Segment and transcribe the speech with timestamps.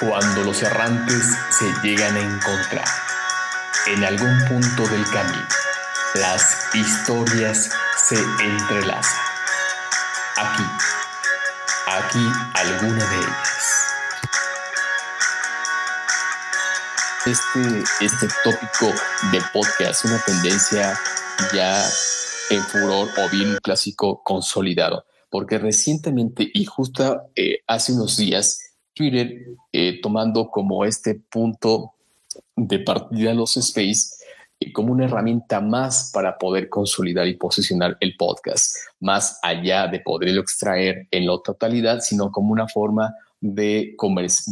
[0.00, 2.88] Cuando los errantes se llegan a encontrar
[3.86, 5.48] en algún punto del camino,
[6.14, 9.20] las historias se entrelazan.
[10.36, 10.64] Aquí,
[11.88, 13.86] aquí alguna de ellas.
[17.26, 18.94] Este, este tópico
[19.32, 20.96] de podcast, una tendencia
[21.52, 21.88] ya
[22.50, 28.60] en furor o bien un clásico consolidado, porque recientemente y justo eh, hace unos días
[28.94, 31.92] Twitter eh, tomando como este punto
[32.56, 34.16] de partida los space
[34.60, 40.00] eh, como una herramienta más para poder consolidar y posicionar el podcast, más allá de
[40.00, 43.94] poderlo extraer en la totalidad, sino como una forma de,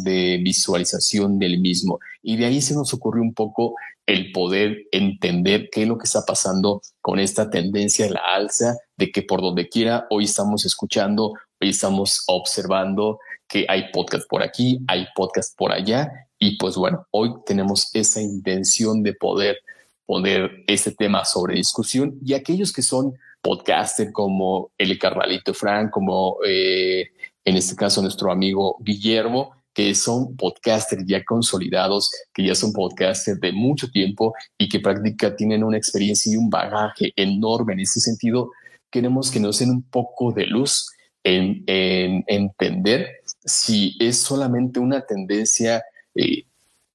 [0.04, 1.98] de visualización del mismo.
[2.22, 3.74] Y de ahí se nos ocurrió un poco
[4.06, 8.76] el poder entender qué es lo que está pasando con esta tendencia de la alza,
[8.96, 14.42] de que por donde quiera hoy estamos escuchando, hoy estamos observando que hay podcast por
[14.42, 16.10] aquí, hay podcast por allá.
[16.38, 19.58] Y pues bueno, hoy tenemos esa intención de poder
[20.04, 26.38] poner este tema sobre discusión y aquellos que son podcasters como el Carnalito Frank, como
[26.46, 27.10] eh,
[27.46, 33.40] en este caso nuestro amigo Guillermo, que son podcasters ya consolidados, que ya son podcasters
[33.40, 38.00] de mucho tiempo y que prácticamente tienen una experiencia y un bagaje enorme en ese
[38.00, 38.50] sentido,
[38.90, 40.90] queremos que nos den un poco de luz
[41.22, 45.84] en, en entender si es solamente una tendencia
[46.16, 46.46] eh,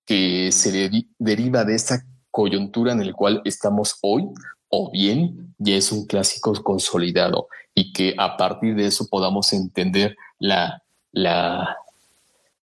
[0.06, 4.28] que se deriva de esta coyuntura en el cual estamos hoy
[4.68, 10.18] o bien ya es un clásico consolidado y que a partir de eso podamos entender
[10.40, 11.78] la, la,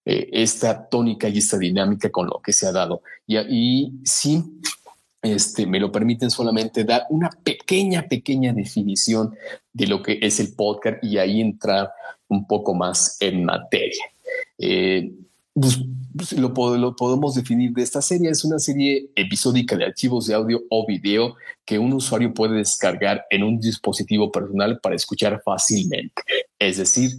[0.05, 3.03] eh, esta tónica y esta dinámica con lo que se ha dado.
[3.27, 4.42] Y, y sí,
[5.23, 9.34] este, me lo permiten solamente dar una pequeña, pequeña definición
[9.73, 11.91] de lo que es el podcast y ahí entrar
[12.29, 14.05] un poco más en materia.
[14.59, 15.12] Eh,
[15.61, 18.30] pues, lo, lo, podemos definir de esta serie.
[18.30, 23.24] Es una serie episódica de archivos de audio o video que un usuario puede descargar
[23.30, 26.23] en un dispositivo personal para escuchar fácilmente.
[26.58, 27.13] Es decir,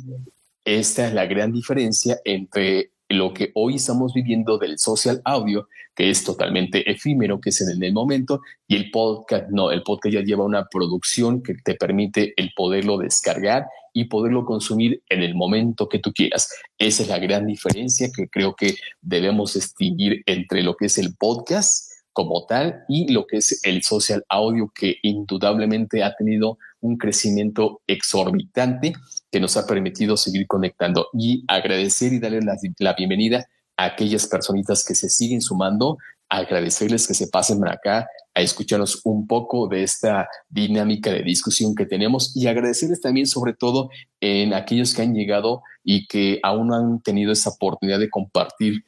[0.66, 6.10] esta es la gran diferencia entre lo que hoy estamos viviendo del social audio, que
[6.10, 10.22] es totalmente efímero, que es en el momento, y el podcast no, el podcast ya
[10.22, 15.90] lleva una producción que te permite el poderlo descargar y poderlo consumir en el momento
[15.90, 16.50] que tú quieras.
[16.78, 21.16] Esa es la gran diferencia que creo que debemos distinguir entre lo que es el
[21.16, 26.98] podcast como tal y lo que es el social audio que indudablemente ha tenido un
[26.98, 28.94] crecimiento exorbitante
[29.32, 31.08] que nos ha permitido seguir conectando.
[31.14, 32.42] Y agradecer y darle
[32.80, 33.46] la, bienvenida
[33.78, 35.98] a aquellas personitas que se siguen sumando,
[36.28, 41.74] agradecerles que se pasen por acá a escucharnos un poco de esta dinámica de discusión
[41.74, 43.90] que tenemos y agradecerles también sobre todo
[44.22, 48.86] en aquellos que han llegado y que aún no han tenido esa oportunidad de compartir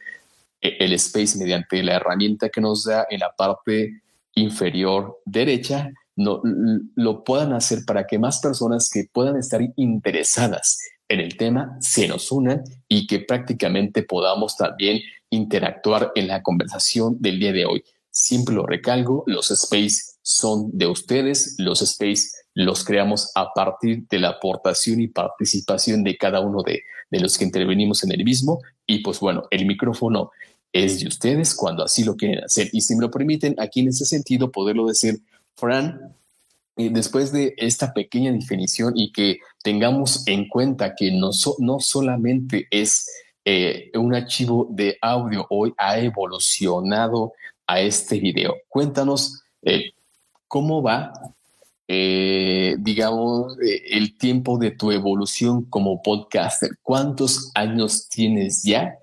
[0.62, 4.02] eh, el space mediante la herramienta que nos da en la parte
[4.36, 6.42] inferior derecha no,
[6.96, 12.08] lo puedan hacer para que más personas que puedan estar interesadas en el tema se
[12.08, 17.84] nos unan y que prácticamente podamos también interactuar en la conversación del día de hoy.
[18.10, 24.20] Siempre lo recalco, los space son de ustedes, los space los creamos a partir de
[24.20, 28.60] la aportación y participación de cada uno de, de los que intervenimos en el mismo.
[28.86, 30.32] Y pues bueno, el micrófono
[30.74, 32.70] es de ustedes cuando así lo quieren hacer.
[32.74, 35.22] Y si me lo permiten, aquí en ese sentido, poderlo decir
[35.62, 36.16] Fran,
[36.76, 41.30] eh, después de esta pequeña definición y que tengamos en cuenta que no,
[41.60, 43.08] no solamente es
[43.46, 47.34] eh, un archivo de audio, hoy ha evolucionado
[47.68, 48.56] a este video.
[48.68, 49.92] Cuéntanos eh,
[50.48, 51.14] cómo va,
[51.88, 56.72] digamos, el tiempo de tu evolución como podcaster.
[56.82, 58.98] ¿Cuántos años tienes ya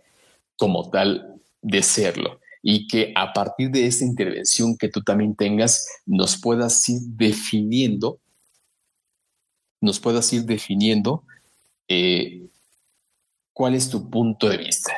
[0.57, 2.41] como tal de serlo?
[2.63, 8.21] Y que a partir de esta intervención que tú también tengas, nos puedas ir definiendo,
[9.81, 11.23] nos puedas ir definiendo
[11.87, 12.49] eh,
[13.53, 14.93] cuál es tu punto de vista.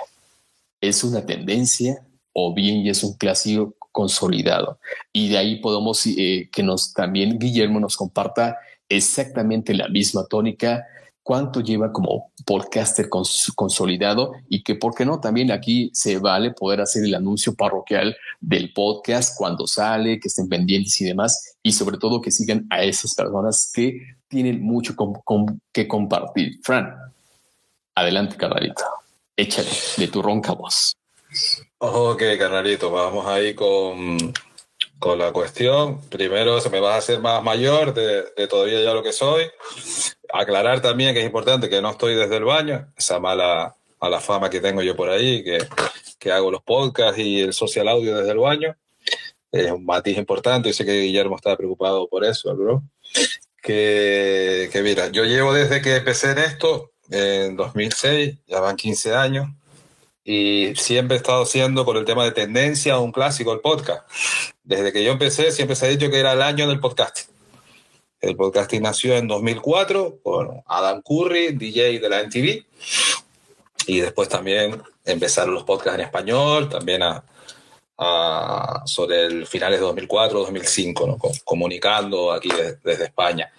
[0.81, 2.03] ¿Es una tendencia
[2.33, 4.79] o bien ya es un clásico consolidado?
[5.13, 8.59] Y de ahí podemos eh, que nos también Guillermo nos comparta
[8.89, 10.87] exactamente la misma tónica
[11.23, 15.21] cuánto lleva como podcaster consolidado y que, ¿por qué no?
[15.21, 20.49] También aquí se vale poder hacer el anuncio parroquial del podcast cuando sale, que estén
[20.49, 24.95] pendientes y demás, y sobre todo que sigan a esas personas que tienen mucho
[25.73, 26.59] que compartir.
[26.63, 26.95] Fran,
[27.95, 28.85] adelante, carnalito.
[29.37, 30.95] Échale de tu ronca voz.
[31.79, 34.19] Ok, carnalito, vamos ahí con
[35.01, 36.01] con la cuestión.
[36.09, 39.51] Primero, se me va a hacer más mayor de, de, todavía ya lo que soy.
[40.33, 44.51] Aclarar también que es importante que no estoy desde el baño, esa mala, mala fama
[44.51, 45.59] que tengo yo por ahí, que,
[46.19, 48.77] que hago los podcasts y el social audio desde el baño.
[49.51, 52.85] Es un matiz importante, y sé que Guillermo está preocupado por eso, ¿no?
[53.61, 59.15] Que, que mira, yo llevo desde que empecé en esto, en 2006, ya van 15
[59.15, 59.49] años,
[60.23, 64.09] y siempre he estado haciendo por el tema de tendencia un clásico el podcast.
[64.71, 67.35] Desde que yo empecé siempre se ha dicho que era el año del podcasting.
[68.21, 72.65] El podcasting nació en 2004 con Adam Curry, DJ de la MTV,
[73.89, 77.25] y después también empezaron los podcasts en español, también a,
[77.99, 81.19] a sobre el finales de 2004, 2005, ¿no?
[81.43, 83.53] comunicando aquí de, desde España.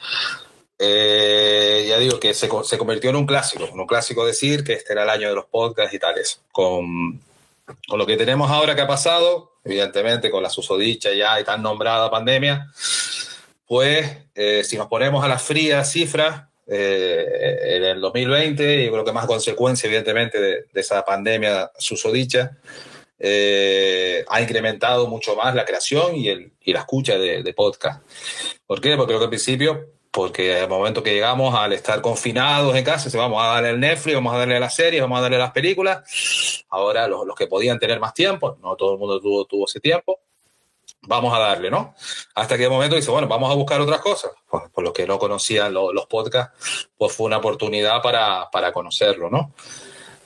[0.79, 4.93] Eh, ya digo que se, se, convirtió en un clásico, un clásico decir que este
[4.93, 6.41] era el año de los podcasts y tales.
[6.53, 7.19] Con,
[7.89, 11.61] con lo que tenemos ahora que ha pasado, evidentemente con la susodicha ya y tan
[11.61, 12.71] nombrada pandemia,
[13.65, 19.03] pues eh, si nos ponemos a las frías cifras, eh, en el 2020, yo creo
[19.03, 22.57] que más consecuencia evidentemente de, esa pandemia susodicha,
[23.19, 28.01] eh, ha incrementado mucho más la creación y, el, y la escucha de, de podcast.
[28.65, 28.95] ¿Por qué?
[28.95, 33.09] Porque creo que al principio porque al momento que llegamos al estar confinados en casa,
[33.17, 36.65] vamos a darle el Netflix, vamos a darle las series, vamos a darle las películas.
[36.69, 39.79] Ahora los, los que podían tener más tiempo, no todo el mundo tuvo, tuvo ese
[39.79, 40.19] tiempo,
[41.03, 41.95] vamos a darle, ¿no?
[42.35, 44.31] Hasta que de momento dice, bueno, vamos a buscar otras cosas.
[44.49, 48.73] Pues, por los que no conocían lo, los podcasts, pues fue una oportunidad para, para
[48.73, 49.53] conocerlo, ¿no?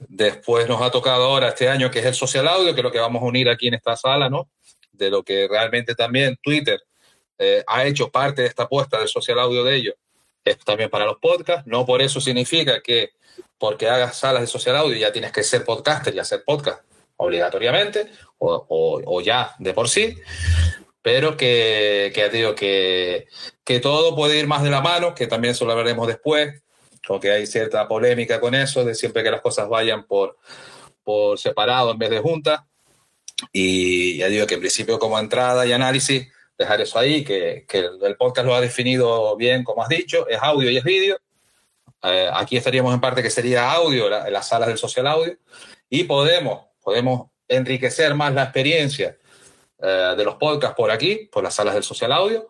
[0.07, 2.91] Después nos ha tocado ahora este año que es el social audio, que es lo
[2.91, 4.49] que vamos a unir aquí en esta sala, ¿no?
[4.91, 6.81] De lo que realmente también Twitter
[7.37, 9.95] eh, ha hecho parte de esta apuesta del social audio de ellos,
[10.43, 11.65] es también para los podcasts.
[11.65, 13.11] No por eso significa que
[13.57, 16.83] porque hagas salas de social audio ya tienes que ser podcaster y hacer podcast
[17.17, 20.17] obligatoriamente o, o, o ya de por sí,
[21.01, 23.27] pero que, que digo que,
[23.63, 26.61] que todo puede ir más de la mano, que también eso lo veremos después,
[27.07, 30.37] porque hay cierta polémica con eso, de siempre que las cosas vayan por,
[31.03, 32.61] por separado en vez de juntas.
[33.53, 37.79] Y ya digo que en principio como entrada y análisis dejar eso ahí, que, que
[37.79, 41.17] el, podcast lo ha definido bien, como has dicho, es audio y es vídeo.
[42.03, 45.37] Eh, aquí estaríamos en parte que sería audio, la, las salas del social audio,
[45.89, 49.17] y podemos, podemos enriquecer más la experiencia
[49.81, 52.47] eh, de los podcasts por aquí, por las salas del social audio,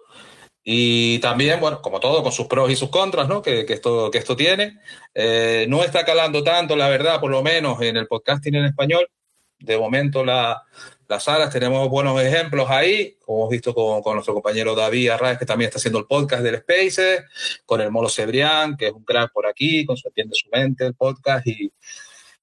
[0.67, 3.43] y también, bueno, como todo, con sus pros y sus contras, ¿no?
[3.43, 4.79] Que, que esto, que esto tiene.
[5.13, 9.07] Eh, no está calando tanto, la verdad, por lo menos en el podcasting en español.
[9.59, 10.63] De momento la,
[11.07, 15.37] las salas, tenemos buenos ejemplos ahí, como hemos visto con, con nuestro compañero David Arraez,
[15.37, 17.23] que también está haciendo el podcast del Spaces,
[17.65, 20.85] con el Molo Cebrián, que es un crack por aquí, con su Atiende su mente,
[20.85, 21.71] el podcast, y,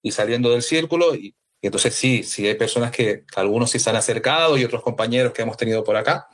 [0.02, 1.14] y saliendo del círculo.
[1.14, 4.82] Y, y, entonces sí, sí hay personas que, algunos sí se han acercado y otros
[4.82, 6.28] compañeros que hemos tenido por acá.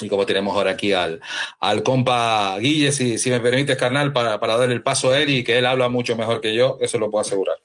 [0.00, 1.20] Y como tenemos ahora aquí al,
[1.60, 5.30] al compa Guille, si, si me permites, carnal, para, para darle el paso a él
[5.30, 7.56] y que él habla mucho mejor que yo, eso lo puedo asegurar.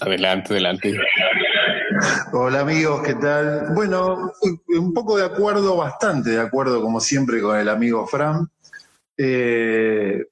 [0.00, 0.96] Adelante, adelante.
[2.32, 3.74] Hola amigos, ¿qué tal?
[3.74, 4.32] Bueno,
[4.68, 8.48] un poco de acuerdo, bastante de acuerdo como siempre con el amigo Fran.
[9.16, 10.24] Eh,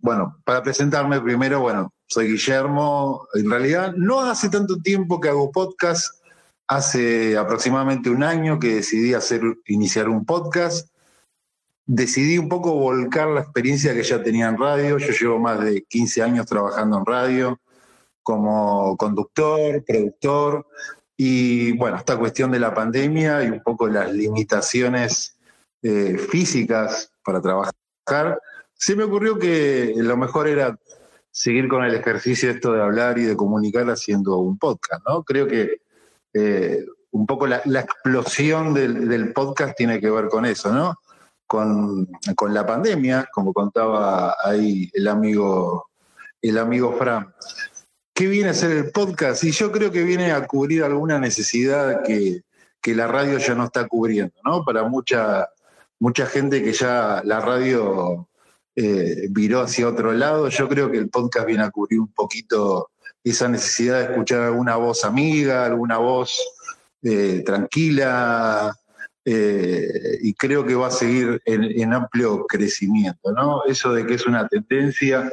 [0.00, 3.28] bueno, para presentarme primero, bueno, soy Guillermo.
[3.34, 6.22] En realidad no hace tanto tiempo que hago podcast,
[6.66, 10.88] hace aproximadamente un año que decidí hacer, iniciar un podcast.
[11.84, 14.96] Decidí un poco volcar la experiencia que ya tenía en radio.
[14.96, 17.60] Yo llevo más de 15 años trabajando en radio
[18.22, 20.66] como conductor, productor,
[21.16, 25.36] y bueno, esta cuestión de la pandemia y un poco las limitaciones
[25.82, 28.40] eh, físicas para trabajar,
[28.74, 30.76] se me ocurrió que lo mejor era
[31.30, 35.22] seguir con el ejercicio esto de hablar y de comunicar haciendo un podcast, ¿no?
[35.22, 35.80] Creo que
[36.34, 40.96] eh, un poco la, la explosión del, del, podcast tiene que ver con eso, ¿no?
[41.46, 45.90] Con, con, la pandemia, como contaba ahí el amigo,
[46.40, 47.32] el amigo Fran.
[48.14, 49.42] ¿Qué viene a ser el podcast?
[49.44, 52.42] Y yo creo que viene a cubrir alguna necesidad que,
[52.80, 54.64] que la radio ya no está cubriendo, ¿no?
[54.64, 55.48] Para mucha,
[55.98, 58.28] mucha gente que ya la radio
[58.76, 62.90] eh, viró hacia otro lado, yo creo que el podcast viene a cubrir un poquito
[63.24, 66.38] esa necesidad de escuchar alguna voz amiga, alguna voz
[67.02, 68.74] eh, tranquila,
[69.24, 73.62] eh, y creo que va a seguir en, en, amplio crecimiento, ¿no?
[73.64, 75.30] Eso de que es una tendencia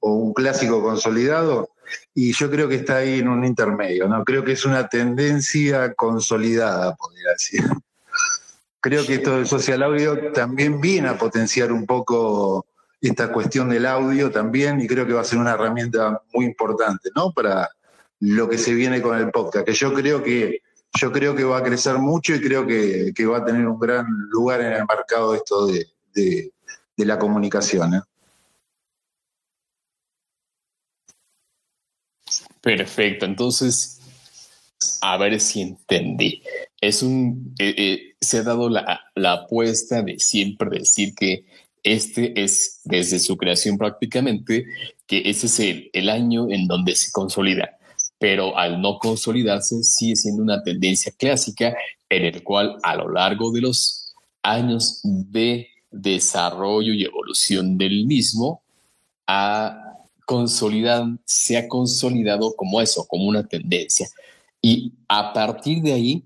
[0.00, 1.70] o un clásico consolidado,
[2.14, 4.24] y yo creo que está ahí en un intermedio, ¿no?
[4.24, 7.62] Creo que es una tendencia consolidada, podría decir.
[8.80, 12.64] Creo que esto del social audio también viene a potenciar un poco
[13.00, 17.10] esta cuestión del audio también, y creo que va a ser una herramienta muy importante,
[17.14, 17.32] ¿no?
[17.32, 17.68] Para
[18.20, 20.62] lo que se viene con el podcast, que yo creo que
[20.98, 24.06] yo creo que va a crecer mucho y creo que, va a tener un gran
[24.30, 26.52] lugar en el mercado esto de, de,
[26.96, 27.94] la comunicación.
[27.94, 28.00] ¿eh?
[32.68, 33.98] Perfecto, entonces,
[35.00, 36.42] a ver si entendí.
[36.82, 41.46] Es un, eh, eh, se ha dado la, la apuesta de siempre decir que
[41.82, 44.66] este es desde su creación prácticamente,
[45.06, 47.78] que ese es el, el año en donde se consolida
[48.18, 51.74] pero al no consolidarse sigue siendo una tendencia clásica
[52.10, 58.60] en el cual a lo largo de los años de desarrollo y evolución del mismo
[59.26, 59.87] ha
[60.28, 64.06] consolidado, se ha consolidado como eso, como una tendencia.
[64.60, 66.22] Y a partir de ahí,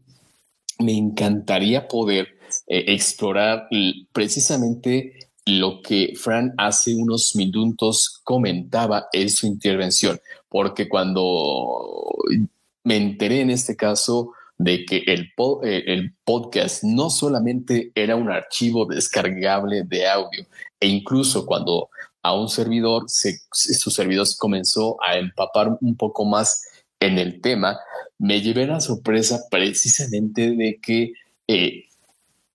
[0.80, 2.26] me encantaría poder
[2.66, 3.68] eh, explorar
[4.12, 10.18] precisamente lo que Fran hace unos minutos comentaba en su intervención,
[10.48, 12.08] porque cuando
[12.82, 15.30] me enteré en este caso de que el,
[15.62, 20.44] eh, el podcast no solamente era un archivo descargable de audio,
[20.80, 21.88] e incluso cuando
[22.22, 26.62] a un servidor, su servidor se comenzó a empapar un poco más
[27.00, 27.78] en el tema,
[28.18, 31.12] me llevé la sorpresa precisamente de que
[31.48, 31.84] eh,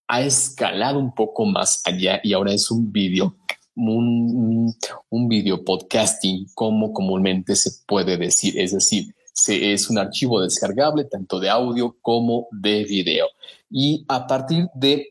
[0.07, 3.35] ha escalado un poco más allá y ahora es un video,
[3.75, 4.73] un,
[5.09, 8.57] un video podcasting, como comúnmente se puede decir.
[8.57, 13.27] Es decir, se, es un archivo descargable tanto de audio como de video.
[13.69, 15.09] Y a partir de,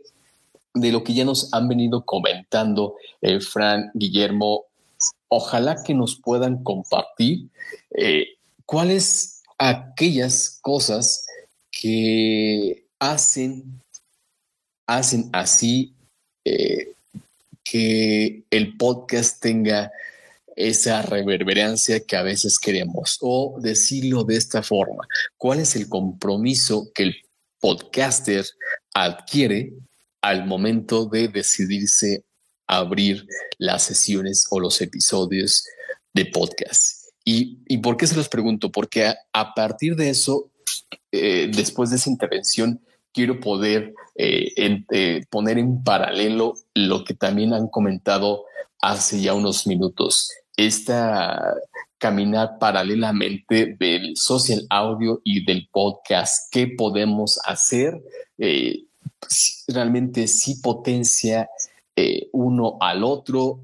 [0.77, 4.65] de lo que ya nos han venido comentando eh, Fran, Guillermo,
[5.29, 7.49] ojalá que nos puedan compartir
[7.91, 8.29] eh,
[8.65, 11.27] cuáles aquellas cosas
[11.71, 13.83] que hacen
[14.87, 15.95] hacen así
[16.45, 16.93] eh,
[17.65, 19.91] que el podcast tenga
[20.55, 23.19] esa reverberancia que a veces queremos.
[23.21, 25.07] O decirlo de esta forma,
[25.37, 27.17] ¿cuál es el compromiso que el
[27.61, 28.45] podcaster
[28.95, 29.73] adquiere
[30.27, 32.25] al momento de decidirse
[32.67, 33.29] abrir
[33.59, 35.65] las sesiones o los episodios
[36.13, 37.11] de podcast?
[37.25, 38.73] ¿Y, por qué se los pregunto?
[38.73, 40.51] Porque a, partir de eso,
[41.13, 42.81] eh, después de esa intervención,
[43.13, 44.53] quiero poder eh,
[44.91, 48.45] eh, poner en paralelo lo que también han comentado
[48.83, 50.33] hace ya unos minutos.
[50.57, 51.55] Esta
[51.99, 56.53] caminar paralelamente del social audio y del podcast.
[56.53, 58.01] ¿Qué podemos hacer?
[59.69, 61.49] realmente sí potencia
[62.33, 63.63] uno al otro.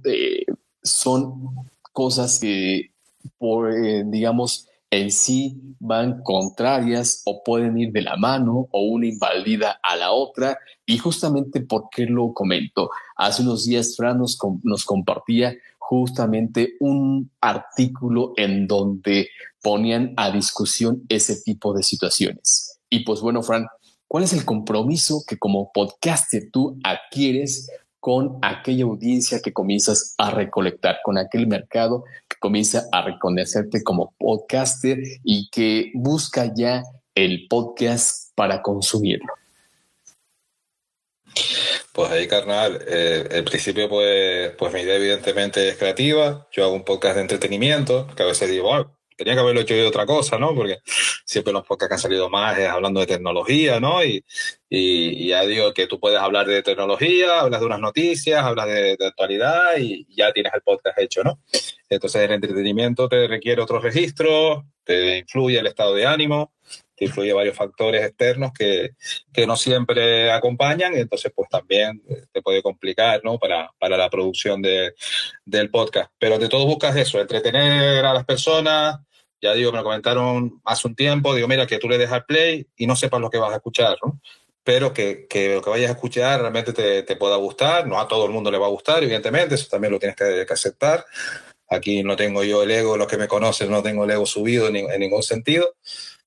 [0.82, 1.54] son
[1.92, 2.92] cosas que,
[3.38, 3.72] por,
[4.06, 9.96] digamos, en sí van contrarias o pueden ir de la mano o una invalida a
[9.96, 10.58] la otra.
[10.84, 12.90] Y justamente por qué lo comento.
[13.16, 19.30] Hace unos días Fran nos, nos compartía justamente un artículo en donde
[19.62, 22.78] ponían a discusión ese tipo de situaciones.
[22.90, 23.66] Y pues bueno, Fran,
[24.12, 30.30] ¿cuál es el compromiso que como podcaster tú adquieres con aquella audiencia que comienzas a
[30.30, 36.82] recolectar, con aquel mercado que comienza a reconocerte como podcaster y que busca ya
[37.14, 39.32] el podcast para consumirlo.
[41.94, 46.46] Pues ahí, carnal, eh, el principio, pues, pues mi idea evidentemente es creativa.
[46.52, 48.92] Yo hago un podcast de entretenimiento, que a veces digo,
[49.22, 50.54] tenía que haberlo hecho de otra cosa, ¿no?
[50.54, 50.78] Porque
[51.24, 54.04] siempre los podcasts que han salido más es hablando de tecnología, ¿no?
[54.04, 54.24] Y,
[54.68, 58.96] y, ya digo que tú puedes hablar de tecnología, hablas de unas noticias, hablas de,
[59.00, 61.38] actualidad y ya tienes el podcast hecho, ¿no?
[61.88, 66.52] Entonces el entretenimiento te requiere otros registros, te influye el estado de ánimo,
[66.96, 68.90] te influye varios factores externos que,
[69.32, 72.02] que no siempre acompañan, y entonces pues también
[72.32, 73.38] te puede complicar, ¿no?
[73.38, 74.94] Para, para la producción de,
[75.44, 76.10] del podcast.
[76.18, 79.00] Pero de todo buscas eso, entretener a las personas,
[79.42, 82.66] ya digo, me lo comentaron hace un tiempo, digo, mira, que tú le dejas play
[82.76, 84.20] y no sepas lo que vas a escuchar, ¿no?
[84.64, 88.06] Pero que, que lo que vayas a escuchar realmente te, te, pueda gustar, no a
[88.06, 91.04] todo el mundo le va a gustar, evidentemente, eso también lo tienes que, aceptar.
[91.68, 94.68] Aquí no tengo yo el ego, los que me conocen no tengo el ego subido
[94.68, 95.74] en, en ningún sentido.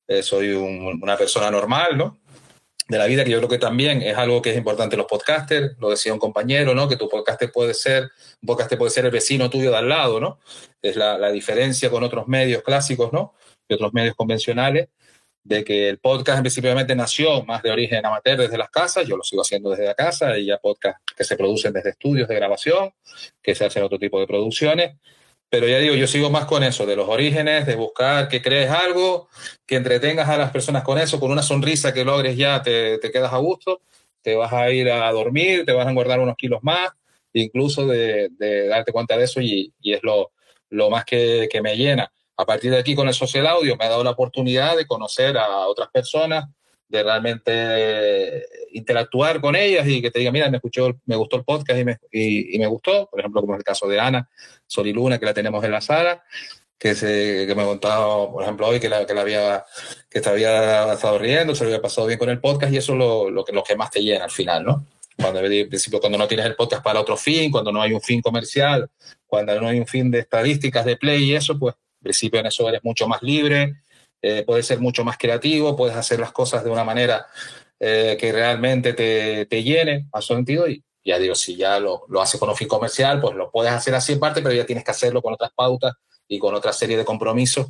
[0.08, 2.20] Eh, soy una persona normal, ¿no?
[2.88, 5.76] De la vida, que yo creo que también es algo que es importante los podcasters,
[5.80, 6.88] lo decía un compañero, ¿no?
[6.88, 8.04] Que tu podcaster puede ser,
[8.42, 10.40] un podcaster puede ser el vecino tuyo de al lado, ¿no?
[10.82, 13.34] Es la, la diferencia con otros medios clásicos, ¿no?
[13.68, 14.90] Y otros medios convencionales,
[15.46, 19.24] de que el podcast principalmente nació más de origen amateur desde las casas, yo lo
[19.24, 22.92] sigo haciendo desde la casa, y ya podcast que se producen desde estudios de grabación,
[23.42, 24.96] que se hacen otro tipo de producciones,
[25.50, 28.70] pero ya digo, yo sigo más con eso, de los orígenes, de buscar que crees
[28.70, 29.30] algo,
[29.66, 33.12] que entretengas a las personas con eso, con una sonrisa que logres ya, te, te
[33.12, 33.82] quedas a gusto,
[34.22, 36.90] te vas a ir a dormir, te vas a guardar unos kilos más,
[37.34, 40.32] incluso de, de darte cuenta de eso y, y es lo,
[40.70, 42.12] lo más que, que, me llena.
[42.38, 45.38] A partir de aquí con el social audio me ha dado la oportunidad de conocer
[45.38, 46.46] a otras personas
[46.88, 51.44] de realmente interactuar con ellas y que te digan, mira, me escuchó, me gustó el
[51.44, 54.30] podcast y me, y, me gustó, por ejemplo, como es el caso de Ana
[54.68, 56.24] Sol y Luna, que la tenemos en la sala,
[56.78, 59.66] que, se, que me ha contado, por ejemplo, hoy que, la, que, la había,
[60.10, 62.92] que te había estado riendo, se lo había pasado bien con el podcast y eso
[62.94, 64.86] es lo, lo, que, lo que más te llena al final, ¿no?
[65.18, 68.02] Cuando, en principio, cuando no tienes el podcast para otro fin, cuando no hay un
[68.02, 68.90] fin comercial,
[69.26, 72.48] cuando no hay un fin de estadísticas, de play y eso, pues en principio en
[72.48, 73.76] eso eres mucho más libre,
[74.22, 77.28] eh, puedes ser mucho más creativo, puedes hacer las cosas de una manera
[77.80, 82.06] eh, que realmente te, te llene a su sentido y ya digo, si ya lo,
[82.10, 84.66] lo haces con un fin comercial, pues lo puedes hacer así en parte, pero ya
[84.66, 85.94] tienes que hacerlo con otras pautas
[86.28, 87.68] y con otra serie de compromisos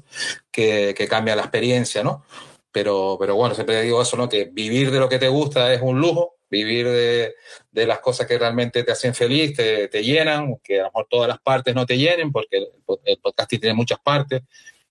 [0.50, 2.24] que, que cambia la experiencia, ¿no?
[2.72, 4.30] Pero, pero bueno, siempre digo eso, ¿no?
[4.30, 7.36] Que vivir de lo que te gusta es un lujo, vivir de,
[7.72, 11.08] de las cosas que realmente te hacen feliz, te, te, llenan, que a lo mejor
[11.10, 12.68] todas las partes no te llenen, porque el,
[13.04, 14.42] el tiene muchas partes,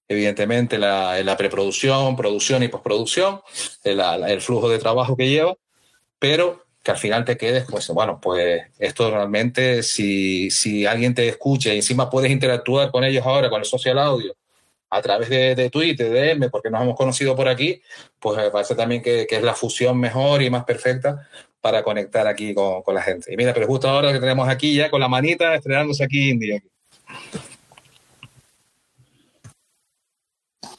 [0.08, 3.40] evidentemente la, la preproducción, producción y postproducción,
[3.82, 5.54] el, el flujo de trabajo que lleva,
[6.18, 11.26] pero que al final te quedes, pues bueno, pues esto realmente, si, si alguien te
[11.26, 14.34] escucha y encima puedes interactuar con ellos ahora, con el social audio,
[14.90, 17.80] a través de, de Twitter, de M, porque nos hemos conocido por aquí,
[18.20, 21.26] pues me parece también que, que es la fusión mejor y más perfecta
[21.60, 23.32] para conectar aquí con, con, la gente.
[23.32, 26.62] Y mira, pero justo ahora que tenemos aquí ya con la manita estrenándose aquí India.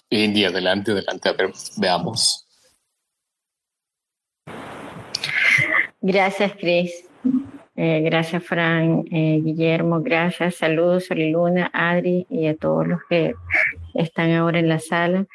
[0.09, 2.45] India, adelante, adelante, a ver, veamos.
[6.01, 7.05] Gracias, Cris.
[7.77, 10.55] Eh, gracias, Fran, eh, Guillermo, gracias.
[10.55, 13.33] Saludos a Luna, Adri y a todos los que
[13.93, 15.25] están ahora en la sala.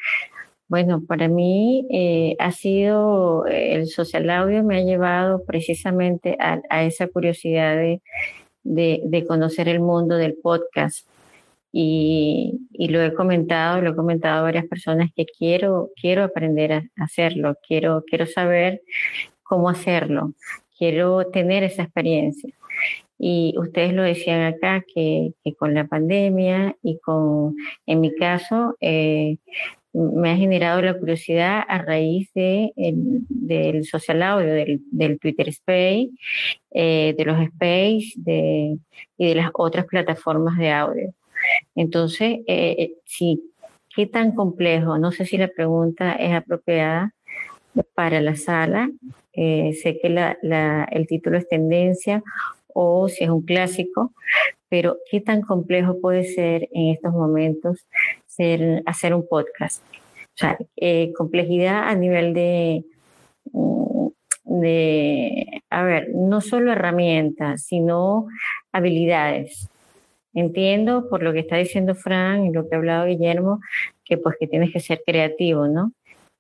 [0.69, 6.85] Bueno, para mí eh, ha sido, el social audio me ha llevado precisamente a, a
[6.85, 8.01] esa curiosidad de,
[8.63, 11.10] de, de, conocer el mundo del podcast.
[11.73, 16.73] Y, y, lo he comentado, lo he comentado a varias personas que quiero, quiero aprender
[16.73, 18.83] a hacerlo, quiero, quiero saber
[19.45, 20.35] cómo hacerlo,
[20.77, 22.53] quiero tener esa experiencia.
[23.19, 27.55] Y ustedes lo decían acá, que, que con la pandemia y con,
[27.87, 29.37] en mi caso, eh,
[29.93, 35.49] me ha generado la curiosidad a raíz de, el, del social audio, del, del Twitter
[35.49, 36.11] Space,
[36.71, 38.79] eh, de los Space de,
[39.19, 41.15] y de las otras plataformas de audio.
[41.75, 43.43] Entonces, eh, sí,
[43.95, 44.99] ¿qué tan complejo?
[44.99, 47.15] No sé si la pregunta es apropiada
[47.95, 48.91] para la sala.
[49.33, 52.23] Eh, sé que el título es tendencia
[52.75, 54.13] o si es un clásico,
[54.69, 57.87] pero ¿qué tan complejo puede ser en estos momentos
[58.87, 59.83] hacer un podcast?
[60.35, 62.85] O sea, eh, complejidad a nivel de,
[63.53, 64.09] mm,
[64.45, 68.27] de, a ver, no solo herramientas, sino
[68.73, 69.69] habilidades.
[70.35, 73.61] Entiendo por lo que está diciendo Fran y lo que ha hablado Guillermo,
[74.05, 75.93] que pues que tienes que ser creativo, ¿no?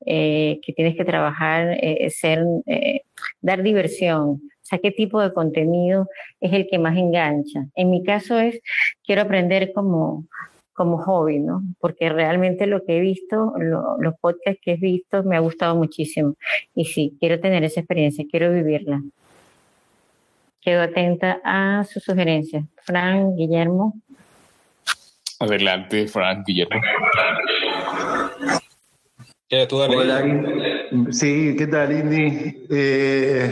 [0.06, 3.02] Eh, que tienes que trabajar, eh, ser, eh,
[3.42, 4.28] dar diversión.
[4.30, 6.08] O sea, qué tipo de contenido
[6.40, 7.66] es el que más engancha.
[7.74, 8.60] En mi caso es,
[9.04, 10.26] quiero aprender como,
[10.72, 11.62] como hobby, ¿no?
[11.80, 15.76] Porque realmente lo que he visto, lo, los podcasts que he visto, me ha gustado
[15.76, 16.34] muchísimo.
[16.74, 19.02] Y sí, quiero tener esa experiencia, quiero vivirla.
[20.60, 22.64] Quedo atenta a sus sugerencias.
[22.84, 23.98] Fran, Guillermo.
[25.38, 26.82] Adelante, Fran, Guillermo.
[29.48, 29.96] ¿Qué, tú dale.
[29.96, 30.22] Hola,
[31.10, 32.66] sí, ¿qué tal, Indy?
[32.68, 33.50] Eh,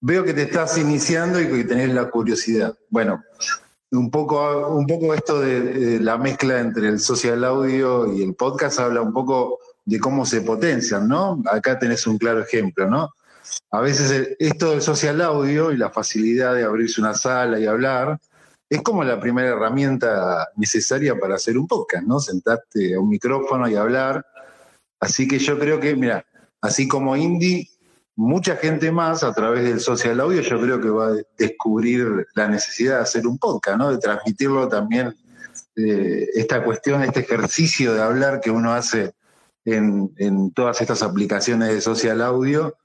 [0.00, 2.74] veo que te estás iniciando y que tenés la curiosidad.
[2.88, 3.22] Bueno,
[3.90, 8.34] un poco, un poco esto de, de, la mezcla entre el social audio y el
[8.34, 11.42] podcast habla un poco de cómo se potencian, ¿no?
[11.52, 13.10] Acá tenés un claro ejemplo, ¿no?
[13.70, 18.18] A veces esto del social audio y la facilidad de abrirse una sala y hablar
[18.68, 22.18] es como la primera herramienta necesaria para hacer un podcast, ¿no?
[22.18, 24.24] Sentarte a un micrófono y hablar.
[25.00, 26.24] Así que yo creo que, mira,
[26.60, 27.68] así como Indie,
[28.16, 32.48] mucha gente más a través del social audio yo creo que va a descubrir la
[32.48, 33.90] necesidad de hacer un podcast, ¿no?
[33.90, 35.14] De transmitirlo también,
[35.76, 39.14] eh, esta cuestión, este ejercicio de hablar que uno hace
[39.66, 42.76] en todas estas aplicaciones de social audio,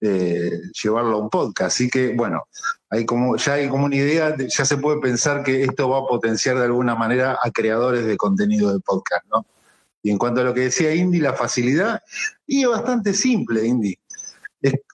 [0.00, 1.74] eh, llevarlo a un podcast.
[1.74, 2.46] Así que, bueno,
[2.90, 5.98] hay como, ya hay como una idea, de, ya se puede pensar que esto va
[5.98, 9.46] a potenciar de alguna manera a creadores de contenido de podcast, ¿no?
[10.02, 12.00] Y en cuanto a lo que decía Indy, la facilidad,
[12.46, 13.98] y es bastante simple, Indy.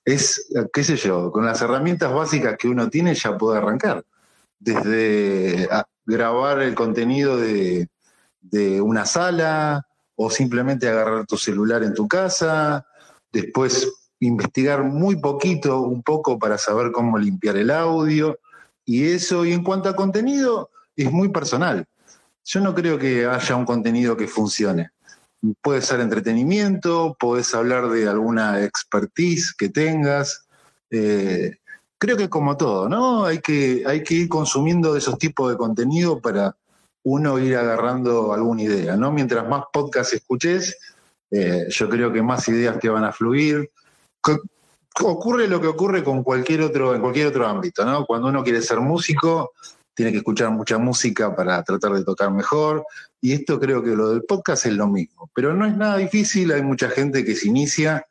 [0.04, 4.04] Es, qué sé yo, con las herramientas básicas que uno tiene ya puede arrancar.
[4.58, 5.68] Desde
[6.06, 7.88] grabar el contenido de
[8.80, 9.86] una sala
[10.16, 12.86] o simplemente agarrar tu celular en tu casa,
[13.32, 18.38] después investigar muy poquito, un poco para saber cómo limpiar el audio
[18.84, 19.44] y eso.
[19.44, 21.86] Y en cuanto a contenido, es muy personal.
[22.44, 24.90] Yo no creo que haya un contenido que funcione.
[25.60, 30.46] puede ser entretenimiento, puedes hablar de alguna expertise que tengas.
[30.90, 31.56] Eh,
[31.98, 33.24] creo que como todo, ¿no?
[33.24, 36.56] Hay que, hay que ir consumiendo de esos tipos de contenido para
[37.02, 39.10] uno ir agarrando alguna idea, ¿no?
[39.10, 40.78] Mientras más podcasts escuches,
[41.32, 43.68] eh, yo creo que más ideas te van a fluir.
[45.00, 48.04] Ocurre lo que ocurre con cualquier otro, en cualquier otro ámbito, ¿no?
[48.04, 49.52] Cuando uno quiere ser músico,
[49.94, 52.84] tiene que escuchar mucha música para tratar de tocar mejor.
[53.20, 55.30] Y esto creo que lo del podcast es lo mismo.
[55.34, 58.06] Pero no es nada difícil, hay mucha gente que se inicia,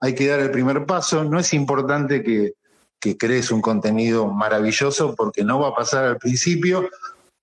[0.00, 1.24] hay que dar el primer paso.
[1.24, 2.54] No es importante que,
[2.98, 6.88] que crees un contenido maravilloso porque no va a pasar al principio,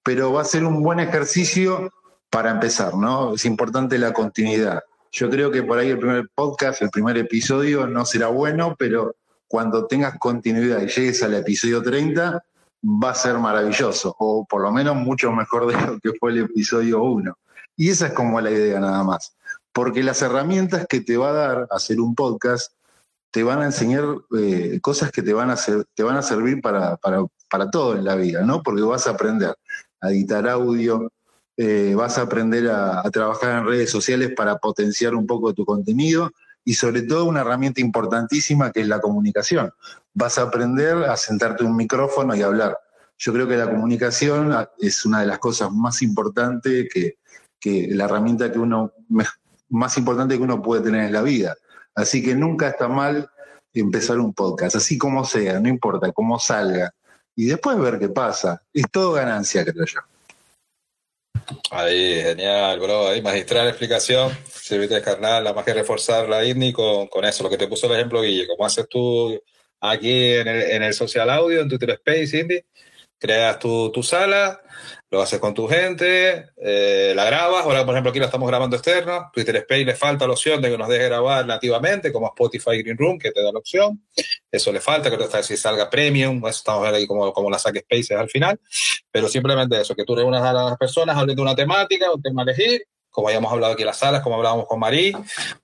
[0.04, 1.92] pero va a ser un buen ejercicio
[2.30, 3.34] para empezar, ¿no?
[3.34, 4.84] Es importante la continuidad.
[5.12, 9.16] Yo creo que por ahí el primer podcast, el primer episodio no será bueno, pero
[9.48, 12.44] cuando tengas continuidad y llegues al episodio 30,
[12.84, 16.46] va a ser maravilloso, o por lo menos mucho mejor de lo que fue el
[16.46, 17.38] episodio 1.
[17.76, 19.36] Y esa es como la idea nada más,
[19.74, 22.74] porque las herramientas que te va a dar hacer un podcast
[23.32, 24.04] te van a enseñar
[24.38, 25.56] eh, cosas que te van a,
[25.94, 28.64] te van a servir para, para, para, todo en la vida, ¿no?
[28.64, 29.56] Porque vas a aprender
[30.02, 31.12] a editar audio,
[31.62, 36.32] eh, vas a aprender a, trabajar en redes sociales para potenciar un poco tu contenido
[36.64, 39.70] y sobre todo una herramienta importantísima que es la comunicación.
[40.14, 42.78] Vas a aprender a sentarte un micrófono y hablar.
[43.18, 47.18] Yo creo que la comunicación es una de las cosas más importantes que,
[47.60, 48.94] que la herramienta que uno
[49.68, 51.58] más importante que uno puede tener en la vida.
[51.94, 53.30] Así que nunca está mal
[53.74, 56.94] empezar un podcast, así como sea, no importa cómo salga.
[57.36, 58.64] Y después ver qué pasa.
[58.72, 60.00] Es todo ganancia, creo yo.
[61.72, 63.10] Ahí, genial, bro.
[63.10, 64.32] Ahí, magistral explicación.
[64.52, 67.88] Servite carnal, la más que reforzar la INNI con, con eso, lo que te puso
[67.88, 68.48] el ejemplo, Guille.
[68.48, 69.42] Como haces tú
[69.80, 72.62] aquí en el, en el social audio, en Twitter Space, Indy,
[73.18, 74.62] creas tu, tu sala,
[75.12, 77.66] lo haces con tu gente, eh, la grabas.
[77.66, 79.32] Ahora, por ejemplo, aquí la estamos grabando externo.
[79.34, 82.98] Twitter Space le falta la opción de que nos deje grabar nativamente, como Spotify Green
[82.98, 84.04] Room, que te da la opción.
[84.52, 86.38] Eso le falta, que si salga premium.
[86.40, 88.60] Eso estamos viendo ahí como, como la saque Spaces al final.
[89.12, 92.44] Pero simplemente eso, que tú reúnas a las personas, hables de una temática, un tema
[92.44, 92.84] a elegir.
[93.10, 95.12] Como habíamos hablado aquí en las salas, como hablábamos con Marí,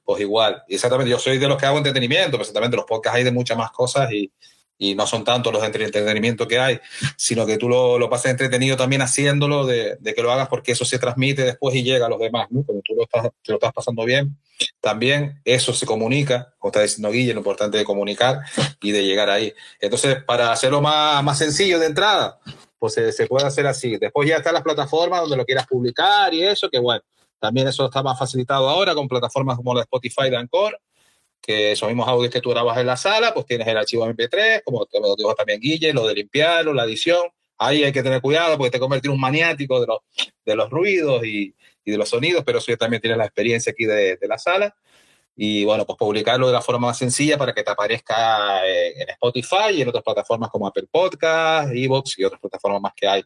[0.03, 0.63] pues igual.
[0.67, 3.55] Exactamente, yo soy de los que hago entretenimiento, pero exactamente los podcasts hay de muchas
[3.55, 4.31] más cosas y,
[4.77, 6.79] y no son tantos los entretenimientos que hay,
[7.15, 10.73] sino que tú lo, lo pases entretenido también haciéndolo, de, de, que lo hagas porque
[10.73, 12.63] eso se transmite después y llega a los demás, ¿no?
[12.63, 14.37] Cuando tú lo estás, pasando bien,
[14.81, 18.39] también eso se comunica, como está diciendo Guille, lo importante de comunicar
[18.81, 19.53] y de llegar ahí.
[19.79, 22.39] Entonces, para hacerlo más, más sencillo de entrada,
[22.77, 23.97] pues se, se puede hacer así.
[23.97, 27.01] Después ya están las plataformas donde lo quieras publicar y eso, que bueno,
[27.39, 30.79] también eso está más facilitado ahora con plataformas como la Spotify de Anchor,
[31.41, 34.63] que esos mismos audios que tú grabas en la sala, pues tienes el archivo MP3,
[34.63, 37.21] como te lo dijo también Guille, lo de limpiarlo, la edición.
[37.57, 39.99] Ahí hay que tener cuidado porque te convertir en un maniático de los,
[40.43, 43.71] de los ruidos y, y, de los sonidos, pero eso ya también tienes la experiencia
[43.71, 44.75] aquí de, de, la sala.
[45.37, 49.73] Y bueno, pues publicarlo de la forma más sencilla para que te aparezca en Spotify
[49.73, 53.23] y en otras plataformas como Apple Podcast, Evox y otras plataformas más que hay.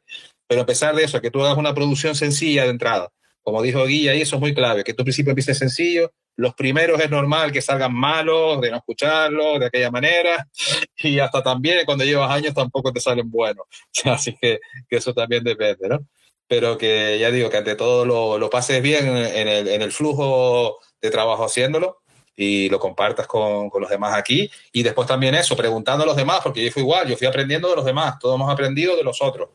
[0.47, 3.11] Pero a pesar de eso, que tú hagas una producción sencilla de entrada,
[3.49, 7.01] como dijo Guille, ahí eso es muy clave, que al principio empieces sencillo, los primeros
[7.01, 10.47] es normal que salgan malos, de no escucharlos de aquella manera,
[10.97, 13.65] y hasta también cuando llevas años tampoco te salen buenos.
[14.05, 15.99] Así que, que eso también depende, ¿no?
[16.47, 19.91] Pero que ya digo que ante todo lo, lo pases bien en el, en el,
[19.91, 22.01] flujo de trabajo haciéndolo
[22.35, 24.49] y lo compartas con, con, los demás aquí.
[24.71, 27.69] Y después también eso, preguntando a los demás, porque yo fui igual, yo fui aprendiendo
[27.69, 29.49] de los demás, todos hemos aprendido de los otros.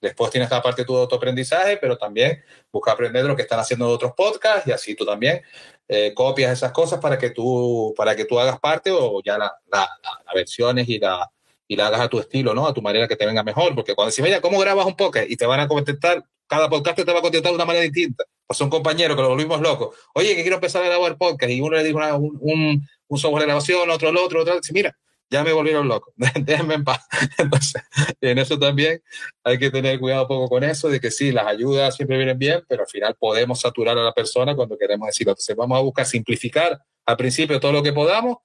[0.00, 3.58] Después tienes la parte de tu autoaprendizaje, pero también busca aprender de lo que están
[3.58, 5.42] haciendo otros podcasts y así tú también
[5.88, 9.52] eh, copias esas cosas para que tú para que tú hagas parte o ya las
[9.70, 11.30] la, la, versiones y la
[11.68, 12.66] y la hagas a tu estilo, ¿no?
[12.66, 15.28] A tu manera que te venga mejor, porque cuando decís, mira, ¿cómo grabas un podcast?
[15.28, 18.24] Y te van a contestar, cada podcast te va a contestar de una manera distinta.
[18.46, 19.96] Pues son compañeros que lo volvimos locos.
[20.14, 23.18] Oye, que quiero empezar a grabar podcast y uno le dijo una, un, un, un,
[23.18, 24.96] software de grabación, otro el otro, otro, dice, mira,
[25.30, 27.06] ya me volvieron loco, déjenme en paz.
[27.38, 27.82] Entonces,
[28.20, 29.02] en eso también
[29.44, 32.38] hay que tener cuidado un poco con eso, de que sí, las ayudas siempre vienen
[32.38, 35.32] bien, pero al final podemos saturar a la persona cuando queremos decirlo.
[35.32, 38.38] Entonces, vamos a buscar simplificar al principio todo lo que podamos.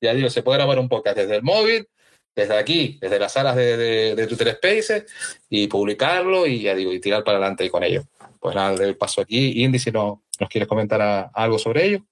[0.00, 1.88] Ya digo, se puede grabar un podcast desde el móvil,
[2.34, 5.06] desde aquí, desde las salas de, de, de Twitter Spaces,
[5.48, 8.04] y publicarlo y ya digo, y tirar para adelante con ello.
[8.40, 9.64] Pues nada, el paso aquí.
[9.64, 12.04] Indy, si no, nos quieres comentar a algo sobre ello.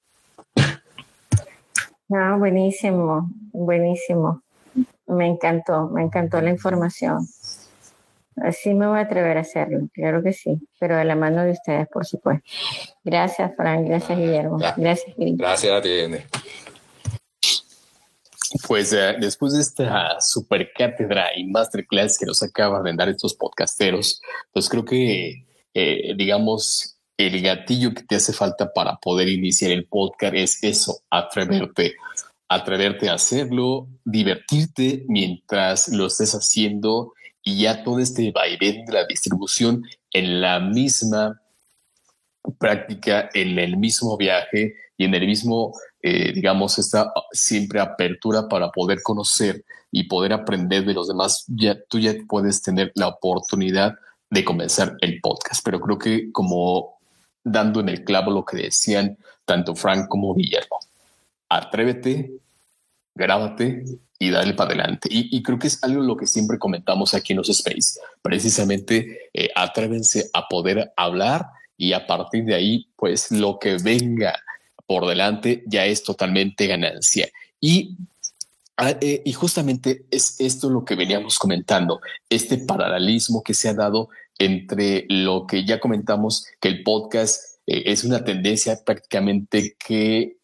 [2.09, 4.43] No, buenísimo, buenísimo.
[5.07, 7.27] Me encantó, me encantó la información.
[8.37, 11.53] Así me voy a atrever a hacerlo, claro que sí, pero de la mano de
[11.53, 12.45] ustedes, por supuesto.
[13.03, 14.59] Gracias, Frank, gracias, Guillermo.
[14.59, 15.39] Gracias, Guillermo.
[15.39, 16.19] Gracias a ti, Andy.
[18.69, 23.35] Pues eh, después de esta super cátedra y masterclass que nos acaban de dar estos
[23.35, 24.21] podcasteros,
[24.53, 29.87] pues creo que, eh, digamos, el gatillo que te hace falta para poder iniciar el
[29.87, 31.95] podcast es eso, atreverte,
[32.49, 39.07] atreverte a hacerlo, divertirte mientras lo estés haciendo y ya todo este vaivén de la
[39.07, 41.41] distribución en la misma
[42.59, 48.71] práctica, en el mismo viaje y en el mismo, eh, digamos, esta siempre apertura para
[48.71, 53.95] poder conocer y poder aprender de los demás, ya tú ya puedes tener la oportunidad
[54.31, 55.65] de comenzar el podcast.
[55.65, 56.96] Pero creo que como
[57.47, 60.81] dando en el clavo lo que decían tanto Frank como Guillermo,
[61.49, 62.33] atrévete,
[63.15, 63.85] grábate
[64.19, 65.09] y dale para adelante.
[65.11, 68.01] Y, creo que es algo lo que siempre comentamos aquí en los Space.
[68.21, 74.35] Precisamente eh, atrévense a poder hablar y a partir de ahí, pues lo que venga
[74.87, 77.29] por delante ya es totalmente ganancia.
[77.61, 77.97] Y,
[78.77, 83.75] ah, eh, y justamente es esto lo que veníamos comentando, este paralelismo que se ha
[83.75, 90.37] dado entre lo que ya comentamos, que el podcast eh, es una tendencia prácticamente que,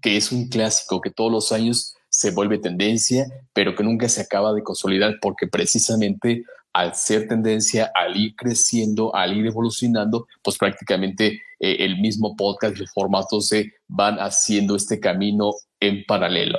[0.00, 4.22] que es un clásico, que todos los años se vuelve tendencia, pero que nunca se
[4.22, 10.58] acaba de consolidar porque precisamente al ser tendencia, al ir creciendo, al ir evolucionando, pues
[10.58, 16.58] prácticamente eh, el mismo podcast, los formatos se van haciendo este camino en paralelo.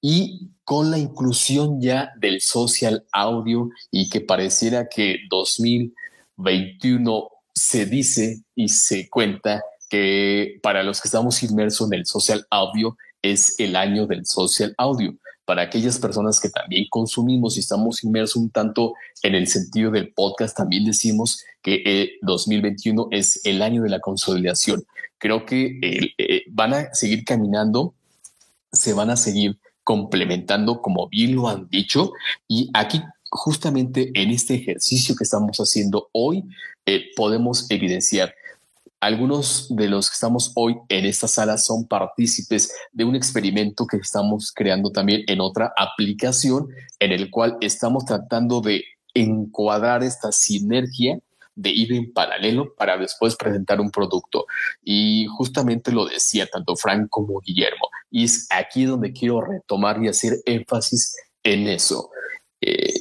[0.00, 5.18] Y con la inclusión ya del social audio y que pareciera que
[6.38, 12.46] 2021 se dice y se cuenta que para los que estamos inmersos en el social
[12.50, 15.14] audio es el año del social audio.
[15.44, 20.12] Para aquellas personas que también consumimos y estamos inmersos un tanto en el sentido del
[20.12, 24.84] podcast, también decimos que 2021 eh, es el año de la consolidación.
[25.16, 27.94] Creo que eh, van a seguir caminando,
[28.72, 32.12] se van a seguir complementando, como bien lo han dicho,
[32.46, 36.44] y aquí justamente en este ejercicio que estamos haciendo hoy,
[36.86, 38.34] eh, podemos evidenciar
[39.00, 43.98] algunos de los que estamos hoy en esta sala son partícipes de un experimento que
[43.98, 51.20] estamos creando también en otra aplicación en el cual estamos tratando de encuadrar esta sinergia
[51.54, 54.46] de ir en paralelo para después presentar un producto.
[54.84, 57.88] Y justamente lo decía tanto Frank como Guillermo.
[58.10, 62.10] Y es aquí donde quiero retomar y hacer énfasis en eso.
[62.60, 62.94] Eh,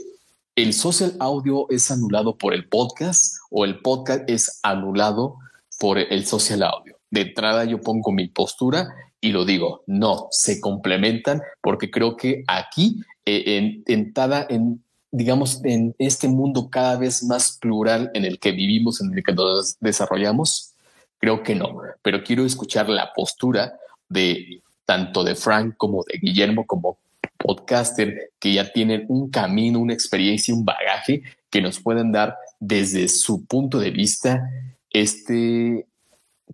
[0.57, 5.35] ¿El social audio es anulado por el podcast o el podcast es anulado
[5.79, 6.97] por el social audio.
[7.11, 8.87] De entrada yo pongo mi postura
[9.21, 14.13] y lo digo, no, se complementan porque creo que aquí, eh, en,
[14.49, 19.23] en, digamos, en este mundo cada vez más plural en el que vivimos, en el
[19.23, 20.73] que nos desarrollamos,
[21.19, 23.77] creo que no, pero quiero escuchar la postura
[24.09, 26.97] de tanto de Frank como de Guillermo como
[27.37, 33.07] podcaster que ya tienen un camino, una experiencia, un bagaje que nos pueden dar desde
[33.07, 34.49] su punto de vista
[34.89, 35.87] este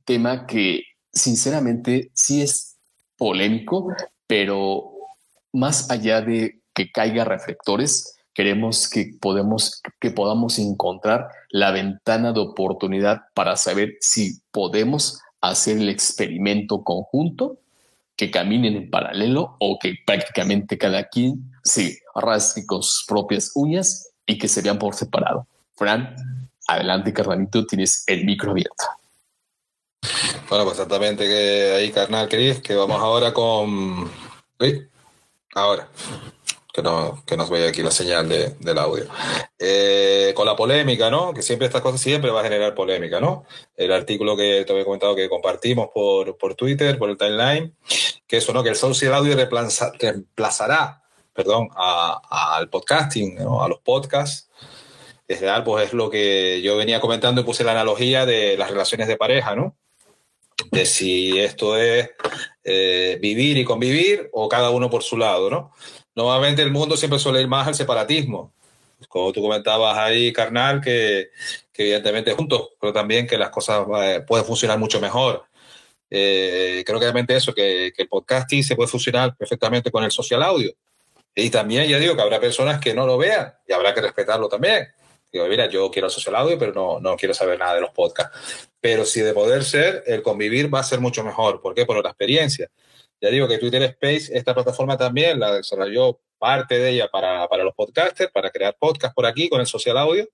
[0.06, 2.78] tema que sinceramente sí es
[3.18, 3.88] polémico,
[4.28, 4.92] pero
[5.52, 12.40] más allá de que caiga reflectores, queremos que, podemos, que podamos encontrar la ventana de
[12.40, 17.60] oportunidad para saber si podemos hacer el experimento conjunto,
[18.24, 24.12] que caminen en paralelo o que prácticamente cada quien se rasgue con sus propias uñas
[24.26, 25.46] y que se vean por separado.
[25.76, 26.16] Fran,
[26.68, 28.86] Adelante, carnalito, tienes el micro abierto.
[30.50, 34.10] Bueno, pues exactamente que ahí, carnal, Cris, que vamos ahora con.
[34.60, 34.84] ¿Sí?
[35.56, 35.90] Ahora.
[36.74, 39.06] Que, no, que nos vaya aquí la señal de, del audio.
[39.60, 41.32] Eh, con la polémica, ¿no?
[41.32, 43.46] Que siempre estas cosas siempre va a generar polémica, ¿no?
[43.76, 47.76] El artículo que te había comentado que compartimos por, por Twitter, por el timeline,
[48.26, 48.64] que eso, ¿no?
[48.64, 53.64] Que el social audio reemplazará, perdón, al podcasting, ¿no?
[53.64, 54.50] A los podcasts
[55.28, 59.08] desde pues es lo que yo venía comentando y puse la analogía de las relaciones
[59.08, 59.76] de pareja, ¿no?
[60.72, 62.12] De si esto es
[62.64, 65.72] eh, vivir y convivir o cada uno por su lado, ¿no?
[66.16, 68.54] Normalmente el mundo siempre suele ir más al separatismo.
[69.10, 71.32] Como tú comentabas ahí, carnal, que,
[71.76, 75.46] evidentemente juntos, pero también que las cosas eh, pueden funcionar mucho mejor.
[76.10, 80.12] Eh, creo que realmente eso, que, que el podcasting se puede funcionar perfectamente con el
[80.12, 80.72] social audio.
[81.36, 84.48] Y también, ya digo, que habrá personas que no lo vean y habrá que respetarlo
[84.48, 84.88] también.
[85.32, 88.70] Digo, mira, yo quiero social audio, pero no, no quiero saber nada de los podcasts.
[88.80, 91.60] Pero si de poder ser, el convivir va a ser mucho mejor.
[91.60, 91.86] ¿Por qué?
[91.88, 92.70] Por la experiencia.
[93.24, 97.64] Ya digo que Twitter Space, esta plataforma también la desarrolló parte de ella para, para
[97.64, 100.28] los podcasters, para crear podcasts por aquí con el social audio.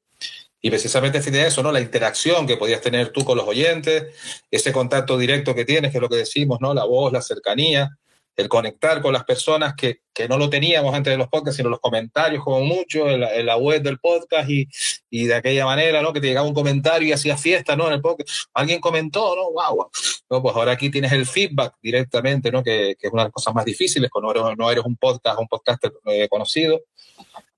[0.60, 1.72] Y precisamente tiene eso, ¿no?
[1.72, 4.08] La interacción que podías tener tú con los oyentes,
[4.50, 6.74] ese contacto directo que tienes, que es lo que decimos, ¿no?
[6.74, 7.96] La voz, la cercanía.
[8.40, 11.68] El conectar con las personas que, que, no lo teníamos antes de los podcasts, sino
[11.68, 14.66] los comentarios como mucho en la, en web del podcast y,
[15.10, 16.14] y, de aquella manera, ¿no?
[16.14, 17.88] Que te llegaba un comentario y hacías fiesta, ¿no?
[17.88, 18.30] En el podcast.
[18.54, 19.52] Alguien comentó, ¿no?
[19.52, 19.92] Wow,
[20.30, 22.64] No, pues ahora aquí tienes el feedback directamente, ¿no?
[22.64, 24.96] Que, que es una de las cosas más difíciles cuando no eres, no eres un
[24.96, 26.80] podcast, un podcaster eh, conocido,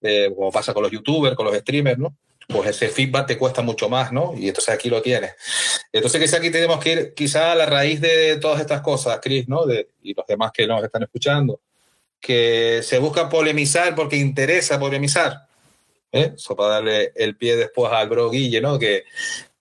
[0.01, 2.15] eh, como pasa con los youtubers, con los streamers, ¿no?
[2.47, 4.33] Pues ese feedback te cuesta mucho más, ¿no?
[4.35, 5.31] Y entonces aquí lo tienes.
[5.91, 9.47] Entonces quizá aquí tenemos que ir quizá a la raíz de todas estas cosas, Chris,
[9.47, 9.65] ¿no?
[9.65, 11.61] De, y los demás que nos están escuchando,
[12.19, 15.47] que se busca polemizar porque interesa polemizar.
[16.11, 16.33] ¿eh?
[16.35, 18.77] Eso para darle el pie después al bro Guille, ¿no?
[18.77, 19.05] Que,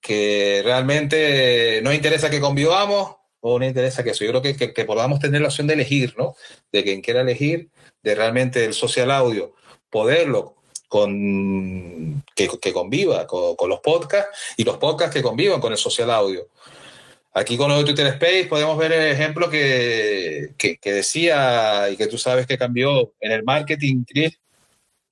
[0.01, 4.25] que realmente no interesa que convivamos o no interesa que eso.
[4.25, 6.35] Yo creo que, que, que podamos tener la opción de elegir, ¿no?
[6.73, 7.71] De quien quiera elegir,
[8.03, 9.55] de realmente el social audio,
[9.91, 10.60] poderlo
[10.91, 16.49] con, que, conviva con, los podcasts y los podcasts que convivan con el social audio.
[17.33, 22.19] Aquí con los Twitter Space podemos ver el ejemplo que, que, decía y que tú
[22.19, 24.03] sabes que cambió en el marketing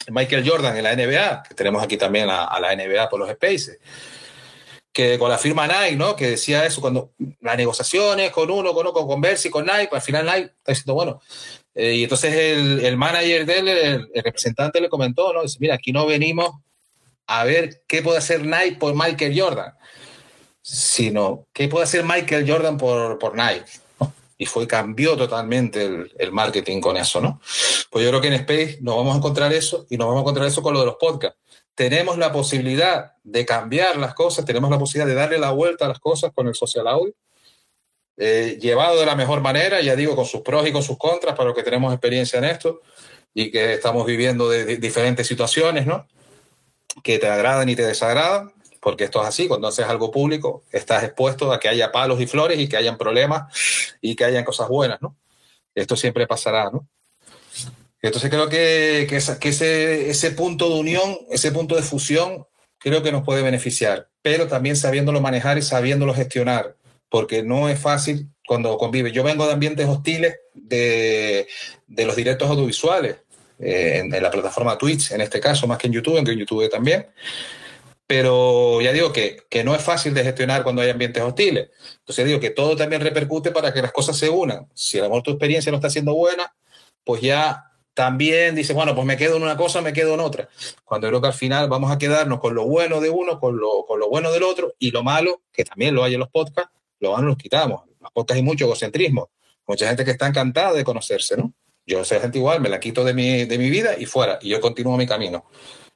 [0.09, 3.31] Michael Jordan en la NBA, que tenemos aquí también a, a la NBA por los
[3.31, 3.79] Spaces
[4.99, 6.17] que con la firma Nike, ¿no?
[6.17, 9.91] Que decía eso, cuando las negociaciones con uno, con uno, con Converse y con Nike,
[9.93, 11.21] al final Nike está diciendo, bueno,
[11.81, 15.43] eh, y entonces el, el, manager de él, el, representante le comentó, ¿no?
[15.43, 16.51] Dice, mira, aquí no venimos
[17.29, 19.75] a ver qué puede hacer Nike por Michael Jordan,
[20.61, 23.71] sino qué puede hacer Michael Jordan por, por Nike.
[24.39, 27.41] Y fue, cambió totalmente el, el, marketing con eso, ¿no?
[27.91, 30.23] Pues yo creo que en Space nos vamos a encontrar eso y nos vamos a
[30.23, 31.39] encontrar eso con lo de los podcasts.
[31.77, 35.89] Tenemos la posibilidad de cambiar las cosas, tenemos la posibilidad de darle la vuelta a
[35.89, 37.15] las cosas con el social audio
[38.21, 41.37] eh, llevado de la mejor manera, ya digo, con sus pros y con sus contras,
[41.37, 42.81] para los que tenemos experiencia en esto
[43.33, 46.09] y que estamos viviendo de, diferentes situaciones, ¿no?
[47.05, 51.05] Que te agradan y te desagradan, porque esto es así, cuando haces algo público, estás
[51.05, 53.55] expuesto a que haya palos y flores y que hayan problemas
[54.01, 55.17] y que hayan cosas buenas, ¿no?
[55.77, 56.89] Esto siempre pasará, ¿no?
[58.03, 62.47] Entonces creo que, que ese, ese punto de unión, ese punto de fusión,
[62.79, 66.75] creo que nos puede beneficiar, pero también sabiéndolo manejar y sabiéndolo gestionar
[67.09, 69.13] porque no es fácil cuando convive.
[69.13, 71.47] Yo vengo de ambientes hostiles de,
[71.87, 73.17] de los directos audiovisuales,
[73.59, 76.39] eh, en, en, la plataforma Twitch, en este caso, más que en YouTube, aunque en
[76.39, 77.07] YouTube también.
[78.07, 81.69] Pero ya digo que, que no es fácil de gestionar cuando hay ambientes hostiles.
[81.99, 84.67] Entonces digo que todo también repercute para que las cosas se unan.
[84.75, 86.55] Si a lo mejor tu experiencia no está siendo buena,
[87.05, 90.49] pues ya también dices, bueno, pues me quedo en una cosa, me quedo en otra.
[90.85, 93.85] Cuando creo que al final vamos a quedarnos con lo bueno de uno, con lo,
[93.87, 96.73] con lo bueno del otro y lo malo, que también lo hay en los podcasts,
[97.01, 97.83] lo van, los quitamos.
[98.01, 99.31] Los podcasts hay mucho egocentrismo.
[99.67, 101.53] Mucha gente que está encantada de conocerse, ¿no?
[101.87, 104.51] Yo soy gente igual, me la quito de mi, de mi vida y fuera, y
[104.51, 105.47] yo continúo mi camino.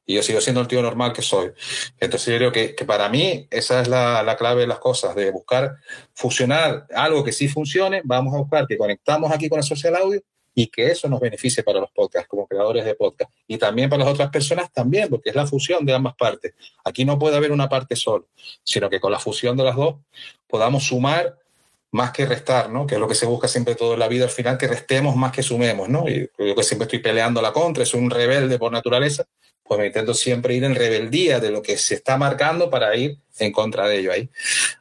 [0.05, 1.53] Y yo sigo siendo el tío normal que soy.
[1.99, 5.15] Entonces yo creo que, que para mí esa es la, la, clave de las cosas,
[5.15, 5.77] de buscar
[6.15, 10.21] fusionar algo que sí funcione, vamos a buscar que conectamos aquí con el social audio
[10.55, 14.05] y que eso nos beneficie para los podcasts como creadores de podcast y también para
[14.05, 16.55] las otras personas también, porque es la fusión de ambas partes.
[16.85, 18.29] Aquí no puede haber una parte solo,
[18.63, 19.97] sino que con la fusión de las dos
[20.47, 21.39] podamos sumar
[21.93, 22.87] más que restar, ¿no?
[22.87, 25.31] Que es lo que se busca siempre toda la vida al final, que restemos más
[25.31, 26.09] que sumemos, ¿no?
[26.09, 29.25] Y yo que siempre estoy peleando la contra, soy un rebelde por naturaleza,
[29.63, 33.19] pues me intento siempre ir en rebeldía de lo que se está marcando para ir
[33.39, 34.29] en contra de ello ahí.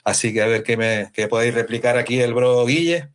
[0.03, 3.09] Así que a ver qué me qué podéis replicar aquí el bro Guille.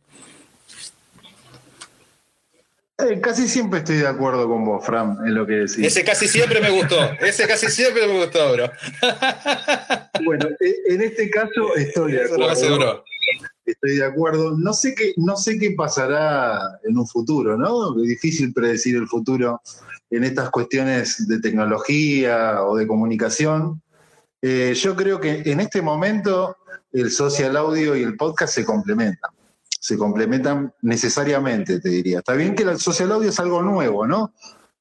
[2.99, 5.77] Eh, casi siempre estoy de acuerdo con vos, Fran, en lo que decís.
[5.77, 8.71] Ese casi siempre me gustó, ese casi siempre me gustó, bro.
[10.25, 13.03] bueno, eh, en este caso estoy de acuerdo.
[13.65, 14.57] Estoy de acuerdo.
[14.57, 18.01] No sé qué, no sé qué pasará en un futuro, ¿no?
[18.01, 19.61] Es difícil predecir el futuro
[20.09, 23.79] en estas cuestiones de tecnología o de comunicación.
[24.41, 26.57] Eh, yo creo que en este momento
[26.93, 29.36] el social audio y el podcast se complementan
[29.79, 32.19] se complementan necesariamente, te diría.
[32.19, 34.33] Está bien que el social audio es algo nuevo, ¿no?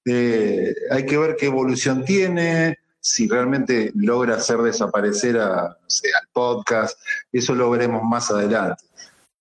[0.04, 6.98] Eh, hay que ver qué evolución tiene, si realmente logra hacer desaparecer a, al podcast,
[7.32, 8.85] eso lo veremos más adelante.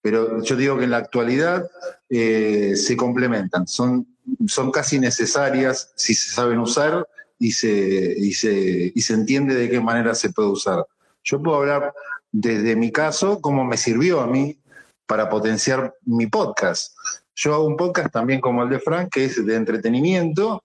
[0.01, 1.67] Pero yo digo que en la actualidad
[2.09, 4.07] eh, se complementan, son,
[4.47, 7.07] son casi necesarias si se saben usar
[7.39, 10.85] y se, y, se, y se entiende de qué manera se puede usar.
[11.23, 11.91] Yo puedo hablar
[12.31, 14.59] desde mi caso, cómo me sirvió a mí
[15.05, 16.95] para potenciar mi podcast.
[17.35, 20.63] Yo hago un podcast también como el de Frank, que es de entretenimiento,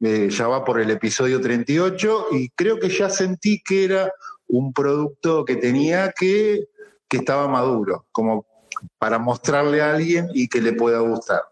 [0.00, 4.12] eh, ya va por el episodio 38 y creo que ya sentí que era
[4.48, 6.68] un producto que tenía que,
[7.08, 8.46] que estaba maduro, como
[8.98, 11.42] para mostrarle a alguien y que le pueda gustar.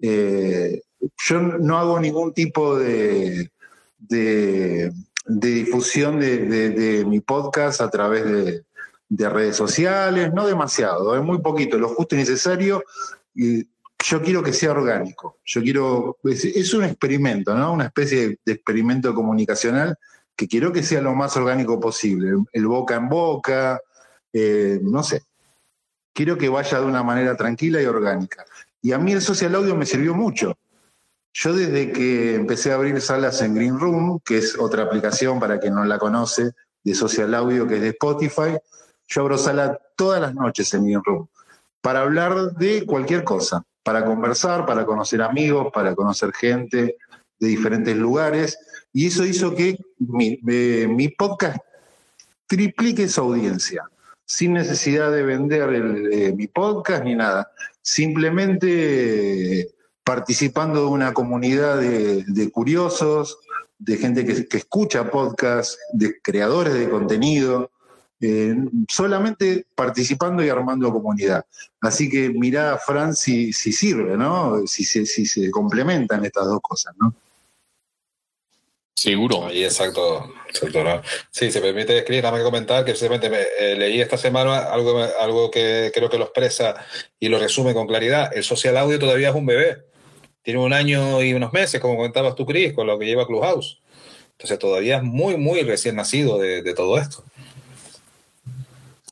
[0.00, 0.82] Eh,
[1.26, 3.50] yo no hago ningún tipo de,
[3.98, 4.92] de,
[5.26, 8.24] de difusión de, de, de, mi podcast a través
[9.08, 12.82] de, de redes sociales, no demasiado, es muy poquito, lo justo y necesario,
[14.04, 15.38] yo quiero que sea orgánico.
[15.44, 17.72] Yo quiero, es, un experimento, ¿no?
[17.72, 19.96] Una especie de experimento comunicacional
[20.36, 22.30] que quiero que sea lo más orgánico posible.
[22.52, 23.80] El boca en boca,
[24.32, 25.22] eh, no sé.
[26.12, 28.44] Quiero que vaya de una manera tranquila y orgánica.
[28.80, 30.56] Y a mí el social audio me sirvió mucho.
[31.32, 35.58] Yo desde que empecé a abrir salas en Green Room, que es otra aplicación para
[35.58, 36.52] quien no la conoce,
[36.84, 38.56] de social audio, que es de Spotify,
[39.08, 41.26] yo abro sala todas las noches en Green Room
[41.80, 46.96] para hablar de cualquier cosa, para conversar, para conocer amigos, para conocer gente
[47.38, 48.58] de diferentes lugares.
[48.92, 51.58] Y eso hizo que mi, eh, mi podcast
[52.46, 53.84] triplique su audiencia,
[54.24, 57.50] sin necesidad de vender eh, mi podcast ni nada.
[57.80, 59.68] Simplemente
[60.08, 63.38] participando de una comunidad de, curiosos,
[63.78, 67.70] de gente que, escucha podcasts, de creadores de contenido,
[68.20, 68.54] eh,
[68.88, 71.44] solamente participando y armando comunidad.
[71.80, 74.66] Así que mirá, Fran, si, si sirve, ¿no?
[74.66, 77.14] Si se, si se complementan estas dos cosas, ¿no?
[78.94, 79.46] Seguro.
[79.46, 80.32] Ahí, exacto.
[80.48, 84.18] exacto Sí, se permite escribir, nada más que comentar que precisamente me, eh, leí esta
[84.18, 86.74] semana algo, algo que creo que lo expresa
[87.20, 88.36] y lo resume con claridad.
[88.36, 89.88] El social audio todavía es un bebé
[90.48, 93.82] tiene un año y unos meses, como comentabas tú, Cris, con lo que lleva Clubhouse.
[94.32, 97.22] Entonces todavía es muy, muy recién nacido de, todo esto.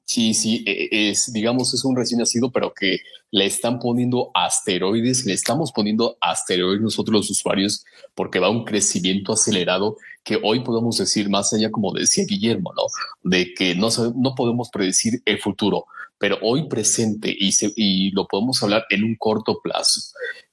[0.07, 3.01] Sí, sí, e, e, es, digamos, es un recién nacido, pero que
[3.33, 7.85] le están poniendo asteroides, le estamos poniendo asteroides nosotros los usuarios,
[8.15, 12.85] porque va un crecimiento acelerado que hoy podemos decir, más allá, como decía Guillermo, ¿no?
[13.29, 15.87] De que no, no podemos predecir el futuro,
[16.19, 20.01] pero hoy presente y, y lo podemos hablar en un corto plazo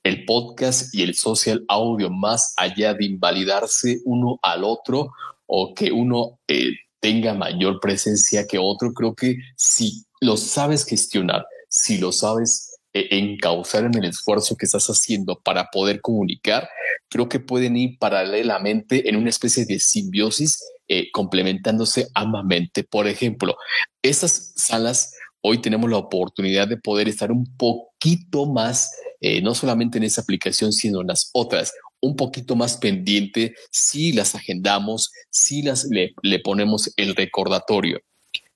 [0.04, 5.14] el podcast y el social audio más allá de invalidarse uno al otro
[5.46, 6.74] o que uno eh,
[7.04, 13.10] tenga mayor presencia que otro, creo que si lo sabes gestionar, si lo sabes eh,
[13.12, 16.70] encauzar en el esfuerzo que estás haciendo para poder comunicar,
[17.10, 22.86] creo que pueden ir paralelamente en una especie de simbiosis eh, complementándose ambamente.
[22.86, 23.58] Por ejemplo,
[24.02, 29.98] estas salas hoy tenemos la oportunidad de poder estar un poquito más eh, no solamente
[29.98, 31.74] en esa aplicación, sino en las otras,
[32.04, 38.00] un poquito más pendiente si las agendamos, si las le, ponemos el recordatorio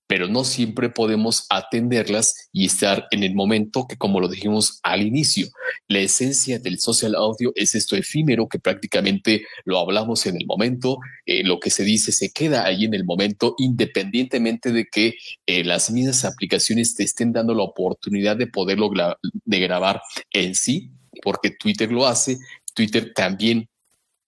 [0.09, 5.01] pero no siempre podemos atenderlas y estar en el momento que, como lo dijimos al
[5.05, 5.49] inicio,
[5.89, 10.99] la esencia del social audio es esto efímero que prácticamente lo hablamos en el momento,
[11.25, 15.65] eh, lo que se dice se queda ahí en el momento, independientemente de que eh,
[15.65, 18.89] las mismas aplicaciones te estén dando la oportunidad de poderlo
[19.21, 20.89] de grabar en sí,
[21.21, 22.37] porque Twitter lo hace,
[22.77, 23.67] Twitter también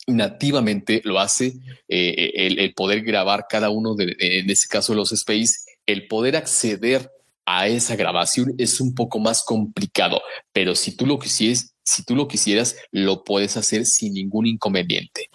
[0.08, 1.54] nativamente lo hace,
[1.88, 7.12] eh, el, poder grabar cada uno de, en este caso los space el poder acceder
[7.46, 10.22] a esa grabación es un poco más complicado,
[10.52, 15.30] pero si tú lo quisieras, si tú lo quisieras, lo puedes hacer sin ningún inconveniente.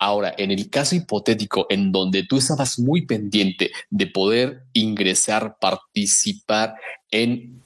[0.00, 6.74] Ahora, en el caso hipotético en donde tú estabas muy pendiente de poder ingresar, participar
[7.12, 7.61] en,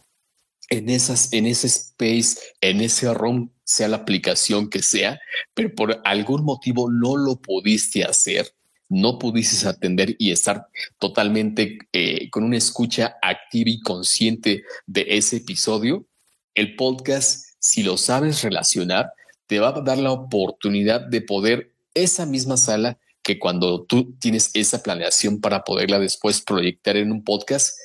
[0.68, 5.20] en, esas, en ese space, en ese room, sea la aplicación que sea,
[5.54, 8.52] pero por algún motivo no lo pudiste hacer,
[8.88, 15.38] no pudieses atender y estar totalmente eh, con una escucha activa y consciente de ese
[15.38, 16.06] episodio,
[16.54, 19.12] el podcast, si lo sabes relacionar,
[19.46, 24.50] te va a dar la oportunidad de poder esa misma sala que cuando tú tienes
[24.54, 27.76] esa planeación para poderla después proyectar en un podcast,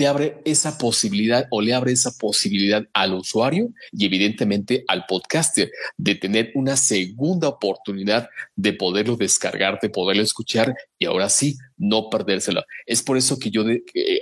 [0.00, 5.70] te abre esa posibilidad o le abre esa posibilidad al usuario y evidentemente al podcaster
[5.98, 12.08] de tener una segunda oportunidad de poderlo descargar, de poderlo escuchar y ahora sí, no
[12.08, 12.64] perdérselo.
[12.86, 13.60] Es por eso que yo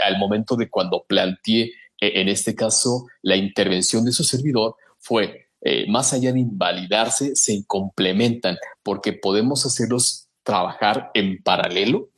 [0.05, 1.71] al momento de cuando planteé eh,
[2.01, 7.65] en este caso la intervención de su servidor fue eh, más allá de invalidarse, se
[7.69, 12.09] complementan porque podemos hacerlos trabajar en paralelo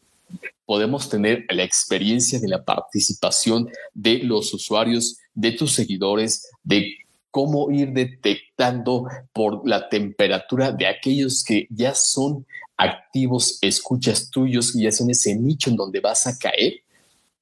[0.67, 6.95] podemos tener la experiencia de la participación de los usuarios, de tus seguidores, de
[7.31, 14.85] cómo ir detectando por la temperatura de aquellos que ya son activos, escuchas tuyos y
[14.85, 16.83] ya son ese nicho en donde vas a caer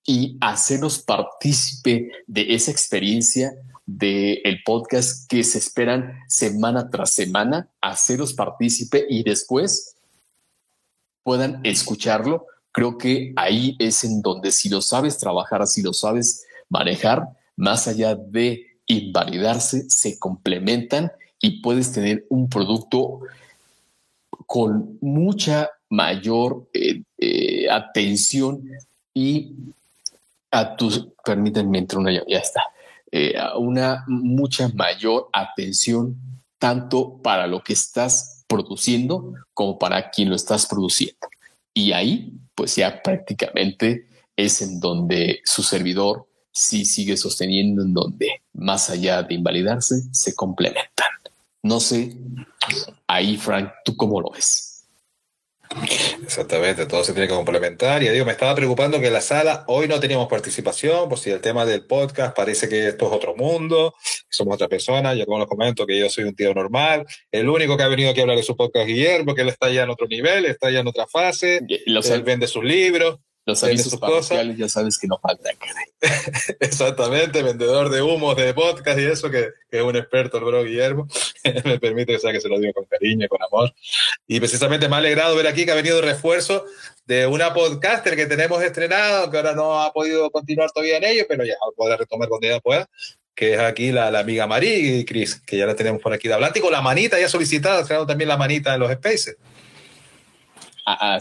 [0.05, 3.53] y hacerlos partícipe de esa experiencia
[3.85, 9.97] del el podcast que se esperan semana tras semana, hacerlos partícipe y después
[11.23, 16.47] puedan escucharlo Creo que ahí es en donde si lo sabes trabajar, si lo sabes
[16.69, 23.21] manejar, más allá de invalidarse, se complementan y puedes tener un producto
[24.47, 28.63] con mucha mayor eh, eh, atención
[29.15, 29.53] y
[30.51, 32.63] a tus, permítanme entrar una, ya, está,
[33.11, 36.17] eh, una mucha mayor atención
[36.59, 41.29] tanto para lo que estás produciendo como para quien lo estás produciendo.
[41.75, 48.43] Y ahí, pues ya prácticamente es en donde su servidor sí sigue sosteniendo, en donde
[48.53, 51.07] más allá de invalidarse, se complementan.
[51.63, 52.17] No sé,
[53.07, 54.68] ahí Frank, ¿tú cómo lo ves?
[56.23, 58.03] Exactamente, todo se tiene que complementar.
[58.03, 61.31] Y digo, me estaba preocupando que en la sala hoy no teníamos participación, por si
[61.31, 63.95] el tema del podcast parece que esto es otro mundo,
[64.29, 65.15] somos otra persona.
[65.15, 67.07] Yo como les comento que yo soy un tío normal.
[67.31, 69.71] El único que ha venido aquí a hablar de su podcast Guillermo, que él está
[69.71, 71.61] ya en otro nivel, está ya en otra fase.
[72.15, 73.19] él vende sus libros.
[73.49, 75.55] Los avisos parroquiales ya sabes que no faltan.
[76.61, 81.09] Exactamente, vendedor de humos, de podcast y eso, que, es un experto el bro Guillermo.
[81.65, 83.75] me permite que sea que se lo diga con cariño, con amor.
[84.27, 86.67] Y precisamente me ha alegrado ver aquí que ha venido refuerzo
[87.07, 91.25] de una podcaster que tenemos estrenado, que ahora no ha podido continuar todavía en ello,
[91.27, 92.87] pero ya podrá retomar cuando ya pueda
[93.35, 96.35] que es aquí la, la amiga Marí, Cris, que ya la tenemos por aquí de
[96.35, 99.37] hablante, y con la manita ya solicitada, creando también la manita en los spaces.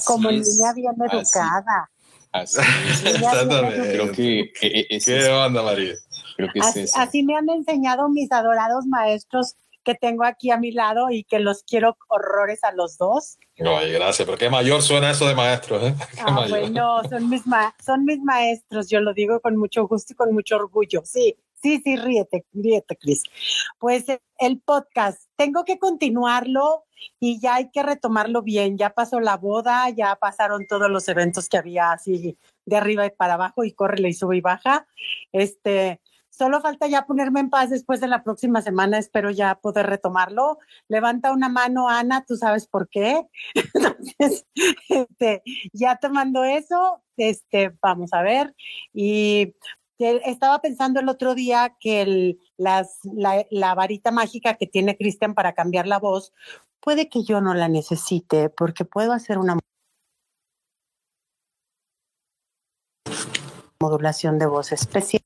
[0.06, 1.90] Como niña bien educada.
[2.32, 2.60] Así
[3.92, 5.94] Creo que ¿Qué onda, María?
[6.36, 11.10] Creo que así, me han enseñado mis adorados maestros que tengo aquí a mi lado
[11.10, 13.38] y que los quiero horrores a los dos.
[13.58, 15.96] Ay, gracias, pero qué mayor suena eso de maestros, ¿eh?
[16.20, 17.42] Ah, bueno, son mis,
[17.84, 21.36] son mis maestros, yo lo digo con mucho gusto y con mucho orgullo, sí.
[21.62, 23.24] Sí, sí, ríete, ríete, Cris.
[23.80, 24.06] Pues
[24.38, 26.86] el podcast, tengo que continuarlo
[27.20, 28.78] y ya hay que retomarlo bien.
[28.78, 33.12] Ya pasó la boda, ya pasaron todos los eventos que había así de arriba y
[33.12, 34.88] para abajo y corre y sube y baja.
[35.32, 36.00] Este,
[36.30, 40.60] solo falta ya ponerme en paz después de la próxima semana, espero ya poder retomarlo.
[40.88, 43.24] Levanta una mano, Ana, tú sabes por qué.
[43.74, 44.46] Entonces,
[44.90, 45.42] este,
[45.74, 48.56] ya tomando eso, este, vamos a ver.
[48.94, 49.56] Y
[50.00, 55.34] estaba pensando el otro día que el, las, la, la, varita mágica que tiene Cristian
[55.34, 56.34] para cambiar la voz,
[56.80, 59.58] puede que yo no la necesite porque puedo hacer una
[63.80, 65.22] modulación de voz especial.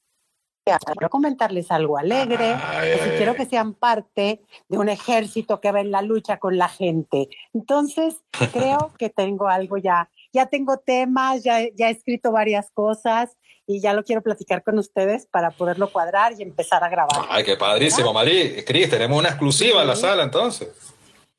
[0.63, 2.55] Quiero comentarles algo alegre,
[3.03, 6.69] si quiero que sean parte de un ejército que va en la lucha con la
[6.69, 7.29] gente.
[7.53, 8.21] Entonces,
[8.53, 13.81] creo que tengo algo ya, ya tengo temas, ya, ya he escrito varias cosas y
[13.81, 17.25] ya lo quiero platicar con ustedes para poderlo cuadrar y empezar a grabar.
[17.29, 18.63] Ay, qué padrísimo, Marí.
[18.65, 20.69] Cris, tenemos una exclusiva en la sala entonces.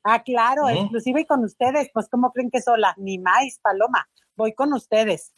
[0.03, 2.93] Ah, claro, inclusive y con ustedes, pues ¿cómo creen que sola?
[2.97, 5.33] Ni más, Paloma, voy con ustedes.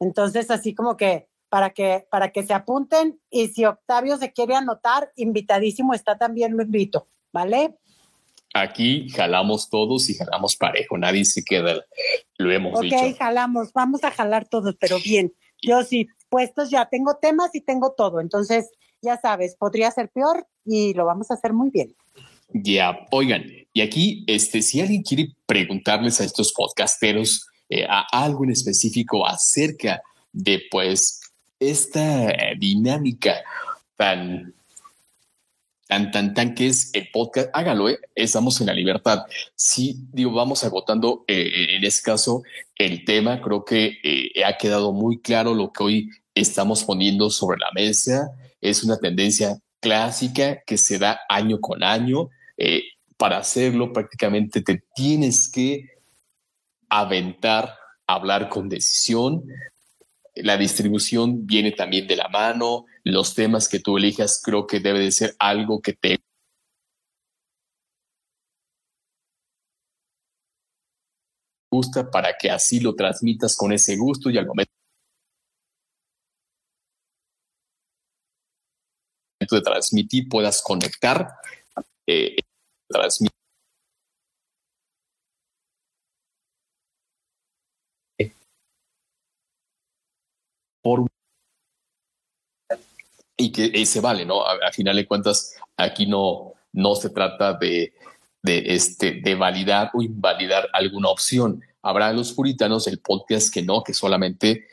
[0.00, 4.54] Entonces, así como que para que para que se apunten y si Octavio se quiere
[4.54, 7.78] anotar, invitadísimo está también, lo invito, ¿vale?
[8.54, 11.84] Aquí jalamos todos y jalamos parejo, nadie se queda,
[12.38, 12.96] lo hemos dicho.
[12.96, 15.32] Ok, jalamos, vamos a jalar todos, pero bien.
[15.60, 18.70] Yo sí, puestos ya, tengo temas y tengo todo, entonces
[19.02, 21.94] ya sabes, podría ser peor y lo vamos a hacer muy bien.
[22.50, 28.44] Ya, oigan, y aquí, este, si alguien quiere preguntarles a estos podcasteros eh, a algo
[28.44, 30.00] en específico acerca
[30.32, 31.20] de, pues,
[31.60, 33.42] esta dinámica
[33.96, 34.54] tan,
[35.88, 39.24] tan, tan, tan que es el podcast, hágalo, eh, estamos en la libertad.
[39.56, 42.42] Sí, digo, vamos agotando eh, en este caso
[42.76, 43.98] el tema, creo que
[44.46, 48.30] ha quedado muy claro lo que hoy estamos poniendo sobre la mesa.
[48.60, 52.82] Es una tendencia clásica que se da año con año eh,
[53.16, 55.88] para hacerlo prácticamente te tienes que
[56.88, 57.74] aventar,
[58.06, 59.44] hablar con decisión.
[60.34, 62.86] La distribución viene también de la mano.
[63.10, 66.18] Los temas que tú elijas creo que debe de ser algo que te
[71.72, 74.70] gusta para que así lo transmitas con ese gusto y al momento
[79.50, 81.30] de transmitir puedas conectar
[82.06, 82.36] eh,
[82.90, 83.32] transmitir.
[90.82, 91.08] Por
[93.38, 94.42] y que se vale, ¿no?
[94.44, 97.94] A, final de cuentas, aquí no, no se trata de,
[98.42, 101.62] de, este, de validar o invalidar alguna opción.
[101.80, 104.66] Habrá los puritanos el podcast que no, que solamente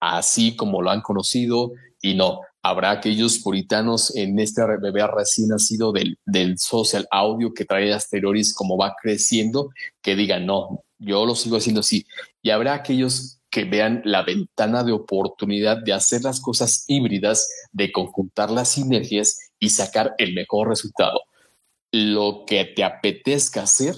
[0.00, 5.92] así como lo han conocido y no habrá aquellos puritanos en este bebé recién nacido
[5.92, 9.70] del, del social audio que trae asteroides como va creciendo,
[10.02, 12.06] que digan, no, yo lo sigo haciendo así.
[12.42, 17.90] Y habrá aquellos que vean la ventana de oportunidad de hacer las cosas híbridas, de
[17.92, 21.22] conjuntar las sinergias y sacar el mejor resultado.
[21.92, 23.96] Lo que te apetezca hacer,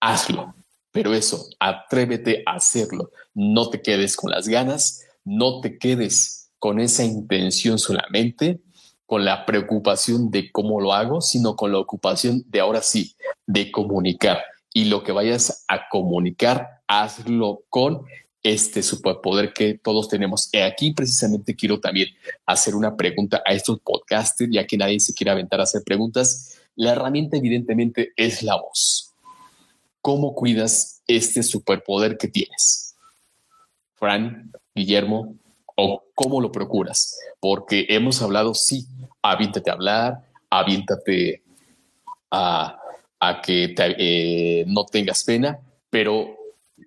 [0.00, 0.54] hazlo.
[0.90, 3.10] Pero eso, atrévete a hacerlo.
[3.34, 8.60] No te quedes con las ganas, no te quedes con esa intención solamente
[9.06, 13.14] con la preocupación de cómo lo hago, sino con la ocupación de ahora sí,
[13.46, 14.42] de comunicar.
[14.74, 18.02] Y lo que vayas a comunicar, hazlo con
[18.46, 20.48] este superpoder que todos tenemos.
[20.52, 22.08] Y aquí precisamente quiero también
[22.46, 26.56] hacer una pregunta a estos podcasters, ya que nadie se quiere aventar a hacer preguntas.
[26.76, 29.12] La herramienta evidentemente es la voz.
[30.00, 32.94] ¿Cómo cuidas este superpoder que tienes?
[33.94, 35.34] Fran, Guillermo,
[35.74, 37.18] o cómo lo procuras?
[37.40, 38.86] Porque hemos hablado, sí,
[39.22, 40.20] aviéntate a hablar,
[40.50, 41.42] aviéntate
[42.30, 42.78] a,
[43.42, 45.58] que eh, no tengas pena,
[45.90, 46.35] pero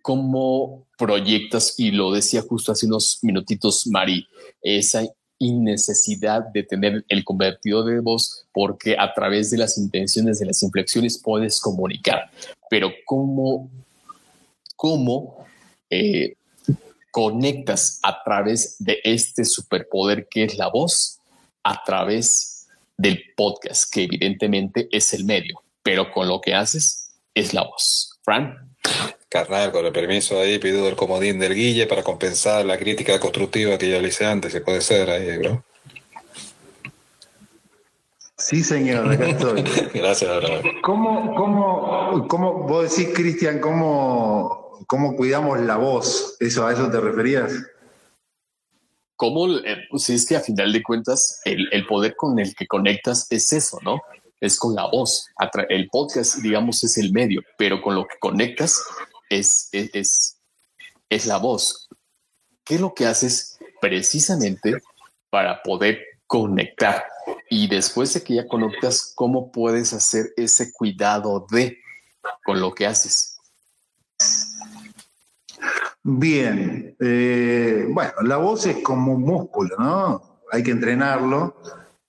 [0.01, 4.27] cómo proyectas, y lo decía justo hace unos minutitos, Mari,
[4.61, 5.03] esa
[5.39, 10.61] innecesidad de tener el convertido de voz porque a través de las intenciones, de las
[10.63, 12.29] inflexiones puedes comunicar.
[12.69, 13.69] Pero cómo,
[14.75, 15.45] cómo
[15.89, 16.35] eh,
[17.11, 21.19] conectas a través de este superpoder que es la voz,
[21.63, 22.67] a través
[22.97, 28.19] del podcast, que evidentemente es el medio, pero con lo que haces es la voz.
[28.23, 28.75] Fran.
[29.29, 33.77] Carnal, con el permiso ahí, pido el comodín del Guille para compensar la crítica constructiva
[33.77, 35.63] que ya le hice antes, si puede ser ahí, bro.
[38.35, 39.63] Sí, señor, acá estoy.
[39.93, 40.61] Gracias, bro.
[40.81, 46.35] ¿Cómo, cómo, cómo, vos decís, Cristian, cómo, cómo cuidamos la voz?
[46.39, 47.53] ¿Eso, ¿A eso te referías?
[49.15, 49.47] ¿Cómo?
[49.47, 53.27] Eh, pues es que a final de cuentas, el, el poder con el que conectas
[53.29, 54.01] es eso, ¿no?
[54.41, 55.27] es con la voz.
[55.69, 58.81] El podcast, digamos, es el medio, pero con lo que conectas
[59.29, 60.41] es, es,
[61.09, 61.87] es, la voz.
[62.63, 64.81] ¿Qué es lo que haces precisamente
[65.29, 67.05] para poder conectar?
[67.49, 71.77] Y después de que ya conectas, ¿cómo puedes hacer ese cuidado de
[72.43, 73.37] con lo que haces?
[76.03, 80.41] Bien, eh, bueno, la voz es como un músculo, ¿no?
[80.51, 81.61] Hay que entrenarlo.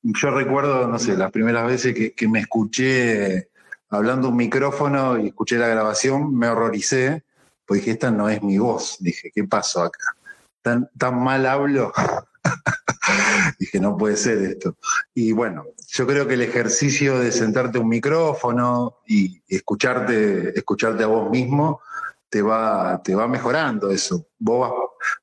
[0.02, 3.49] Yo recuerdo, no sé, las primeras veces que, que me escuché
[3.90, 7.24] hablando un micrófono y escuché la grabación, me horroricé,
[7.66, 8.96] porque dije, esta no es mi voz.
[9.00, 10.16] Dije, ¿qué pasó acá?
[10.62, 11.92] ¿Tan, tan mal hablo?
[13.58, 14.76] dije, no puede ser esto.
[15.14, 21.08] Y bueno, yo creo que el ejercicio de sentarte un micrófono y escucharte, escucharte a
[21.08, 21.80] vos mismo,
[22.28, 24.26] te va, te va mejorando eso.
[24.38, 24.72] Vos vas,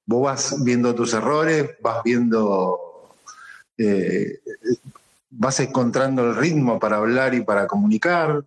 [0.05, 3.11] vos vas viendo tus errores, vas viendo,
[3.77, 4.39] eh,
[5.37, 8.43] vas encontrando el ritmo para hablar y para comunicar,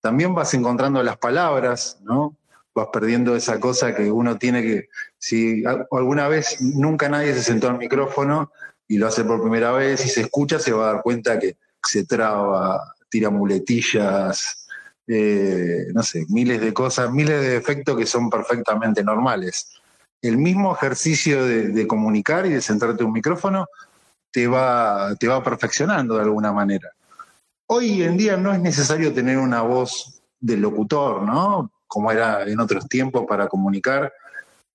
[0.00, 2.36] también vas encontrando las palabras, ¿no?
[2.74, 7.68] Vas perdiendo esa cosa que uno tiene que, si alguna vez nunca nadie se sentó
[7.68, 8.52] al micrófono
[8.86, 11.56] y lo hace por primera vez y se escucha, se va a dar cuenta que
[11.82, 14.68] se traba, tira muletillas,
[15.08, 19.72] eh, no sé, miles de cosas, miles de efectos que son perfectamente normales.
[20.22, 23.66] El mismo ejercicio de, de comunicar y de sentarte un micrófono
[24.30, 26.90] te va, te va perfeccionando de alguna manera.
[27.66, 31.70] Hoy en día no es necesario tener una voz de locutor, ¿no?
[31.86, 34.12] Como era en otros tiempos para comunicar.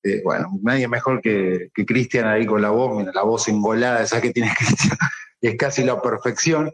[0.04, 4.20] Eh, bueno, nadie mejor que, Cristian ahí con la voz, mira, la voz engolada, esa
[4.20, 4.98] que tiene Cristian,
[5.42, 6.72] es casi la perfección,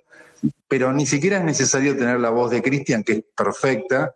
[0.67, 4.13] pero ni siquiera es necesario tener la voz de Cristian, que es perfecta.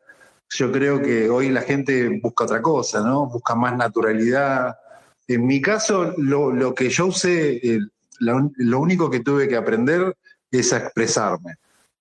[0.49, 3.28] Yo creo que hoy la gente busca otra cosa, ¿no?
[3.28, 4.76] Busca más naturalidad.
[5.28, 7.80] En mi caso, lo, que yo usé,
[8.20, 10.16] lo único que tuve que aprender
[10.51, 11.55] es a expresarme.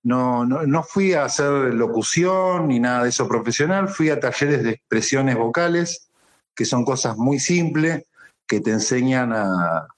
[0.04, 4.64] No, no, no, fui a hacer locución ni nada de eso profesional, fui a talleres
[4.64, 6.08] de expresiones vocales,
[6.54, 8.04] que son cosas muy simples,
[8.46, 9.88] que te enseñan a,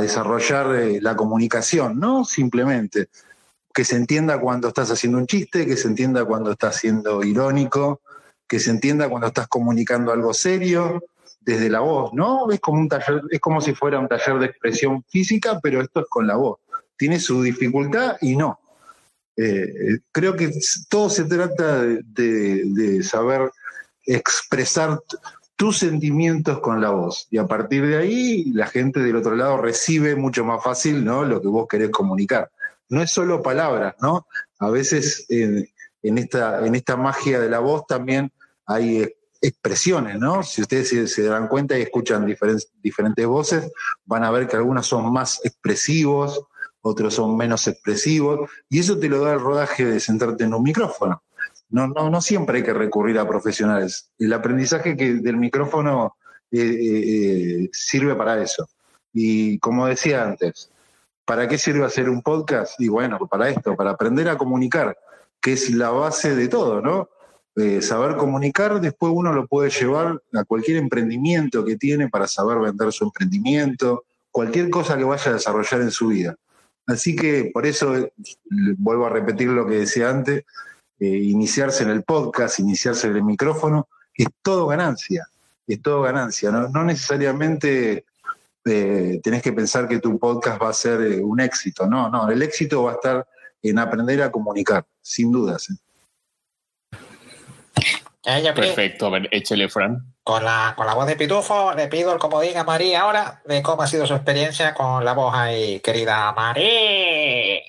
[0.00, 2.22] desarrollar eh, la comunicación, ¿no?
[2.22, 3.08] Simplemente
[3.72, 8.02] que se entienda cuando estás haciendo un chiste, que se entienda cuando estás siendo irónico,
[8.46, 11.02] que se entienda cuando estás comunicando algo serio
[11.48, 12.50] desde la voz, ¿no?
[12.50, 16.00] Es como un taller, es como si fuera un taller de expresión física, pero esto
[16.00, 16.58] es con la voz.
[16.98, 18.60] Tiene su dificultad y no
[19.40, 20.50] eh, creo que
[20.88, 23.50] todo se trata de, saber
[24.04, 25.00] expresar
[25.54, 29.56] tus sentimientos con la voz y a partir de ahí la gente del otro lado
[29.56, 31.24] recibe mucho más fácil ¿no?
[31.24, 32.50] lo que vos querés comunicar.
[32.88, 34.26] No es solo palabras, ¿no?
[34.58, 35.68] A veces en,
[36.02, 38.32] esta, en esta magia de la voz también
[38.66, 39.08] hay
[39.40, 40.42] expresiones, ¿no?
[40.42, 43.70] Si ustedes se, dan cuenta y escuchan diferentes, voces,
[44.04, 46.42] van a ver que algunas son más expresivos,
[46.80, 50.62] otros son menos expresivos, y eso te lo da el rodaje de sentarte en un
[50.62, 51.22] micrófono.
[51.70, 54.10] No, no, no siempre hay que recurrir a profesionales.
[54.18, 56.16] El aprendizaje del micrófono
[56.50, 58.68] eh, eh, eh, sirve para eso.
[59.12, 60.70] Y como decía antes,
[61.24, 62.80] ¿para qué sirve hacer un podcast?
[62.80, 64.96] Y bueno, para esto, para aprender a comunicar,
[65.40, 67.10] que es la base de todo, ¿no?
[67.80, 72.92] Saber comunicar, después uno lo puede llevar a cualquier emprendimiento que tiene para saber vender
[72.92, 76.36] su emprendimiento, cualquier cosa que vaya a desarrollar en su vida
[76.88, 78.12] Así que por eso eh,
[78.78, 80.44] vuelvo a repetir lo que decía antes,
[80.98, 85.28] eh, iniciarse en el podcast, iniciarse en el micrófono, es todo ganancia,
[85.66, 86.50] es todo ganancia.
[86.50, 88.06] No, necesariamente
[88.64, 92.40] eh, tenés que pensar que tu podcast va a ser un éxito, no, no, el
[92.40, 93.28] éxito va a estar
[93.62, 95.68] en aprender a comunicar, sin dudas.
[98.54, 100.14] Perfecto, a ver, échale, Fran.
[100.22, 103.62] Con la, con la voz de Pitufo, le pido el comodín a María ahora de
[103.62, 107.62] cómo ha sido su experiencia con la voz ahí, querida María.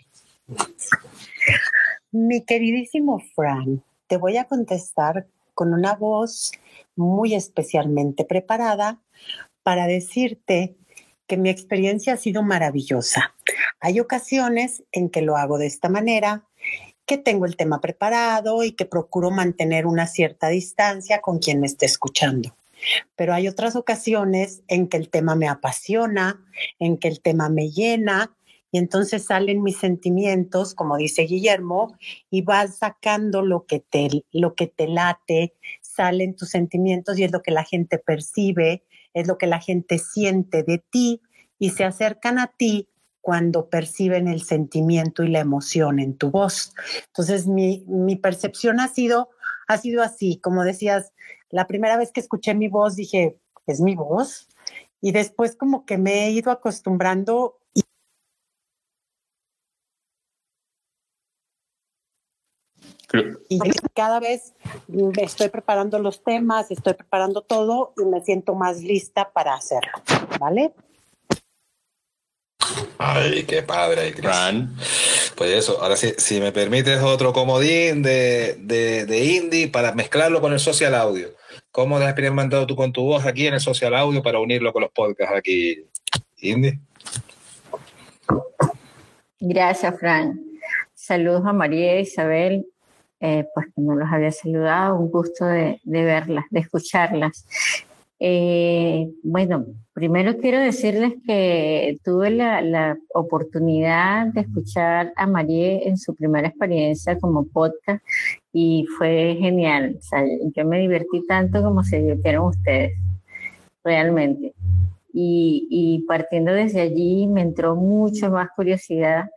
[2.12, 6.52] Mi queridísimo Fran, te voy a contestar con una voz
[6.96, 9.00] muy especialmente preparada
[9.64, 10.76] para decirte
[11.28, 13.36] que mi experiencia ha sido maravillosa.
[13.80, 16.49] Hay ocasiones en que lo hago de esta manera
[17.10, 21.66] que tengo el tema preparado y que procuro mantener una cierta distancia con quien me
[21.66, 22.56] esté escuchando.
[23.16, 26.40] Pero hay otras ocasiones en que el tema me apasiona,
[26.78, 28.38] en que el tema me llena
[28.72, 31.98] y entonces salen mis sentimientos, como dice Guillermo,
[32.30, 37.32] y vas sacando lo que te lo que te late, salen tus sentimientos y es
[37.32, 38.84] lo que la gente percibe,
[39.16, 41.24] es lo que la gente siente de ti
[41.58, 42.88] y se acercan a ti
[43.22, 46.74] cuando perciben el sentimiento y la emoción en tu voz.
[47.08, 49.30] Entonces, mi, percepción ha sido,
[49.68, 51.14] ha sido así, como decías,
[51.50, 54.48] la primera vez que escuché mi voz dije, es mi voz,
[55.02, 57.82] y después como que me he ido acostumbrando y
[63.50, 63.60] Y
[63.96, 64.54] cada vez
[65.18, 69.94] estoy preparando los temas, estoy preparando todo y me siento más lista para hacerlo,
[70.40, 70.74] ¿vale?
[72.98, 74.14] Ay, qué padre,
[75.36, 80.54] Pues eso, ahora sí, si me permites otro comodín de, de, indie para mezclarlo con
[80.54, 81.30] el social audio.
[81.72, 84.74] ¿Cómo te has experimentado tú con tu voz aquí en el social audio para unirlo
[84.74, 85.86] con los podcasts aquí,
[86.42, 86.80] Indie?
[89.40, 90.40] Gracias, Fran.
[90.94, 92.66] Saludos a María e Isabel,
[93.20, 97.46] eh, pues que no los había saludado, un gusto de, de verlas, de escucharlas.
[98.20, 99.66] Eh, bueno,
[100.00, 107.20] primero quiero decirles que tuve la, oportunidad de escuchar a María en su primera experiencia
[107.20, 108.02] como podcast
[108.54, 109.98] y fue genial.
[110.00, 110.24] O sea,
[110.56, 112.94] yo me divertí tanto como se divirtieron ustedes,
[113.84, 114.54] realmente.
[115.12, 119.30] Y, y partiendo desde allí me entró mucho más curiosidad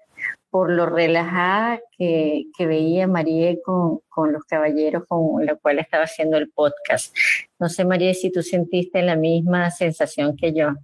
[0.53, 6.37] por lo relajada que, veía María con, con, los caballeros con los cuales estaba haciendo
[6.37, 7.17] el podcast.
[7.59, 10.75] No sé, María, si tú sentiste la misma sensación que yo.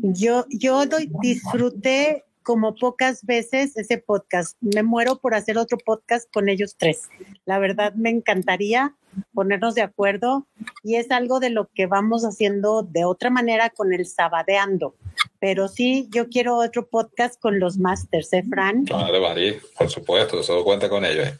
[0.00, 0.86] Yo, yo
[1.20, 4.56] disfruté como pocas veces ese podcast.
[4.62, 7.10] Me muero por hacer otro podcast con ellos tres.
[7.44, 8.96] La verdad me encantaría
[9.34, 10.46] ponernos de acuerdo
[10.82, 14.94] y es algo de lo que vamos haciendo de otra manera con el sabadeando.
[15.42, 18.84] Pero sí, yo quiero otro podcast con los masters, ¿eh, Fran?
[18.84, 21.26] Claro, María, por supuesto, solo cuenta con ellos.
[21.26, 21.36] ¿eh?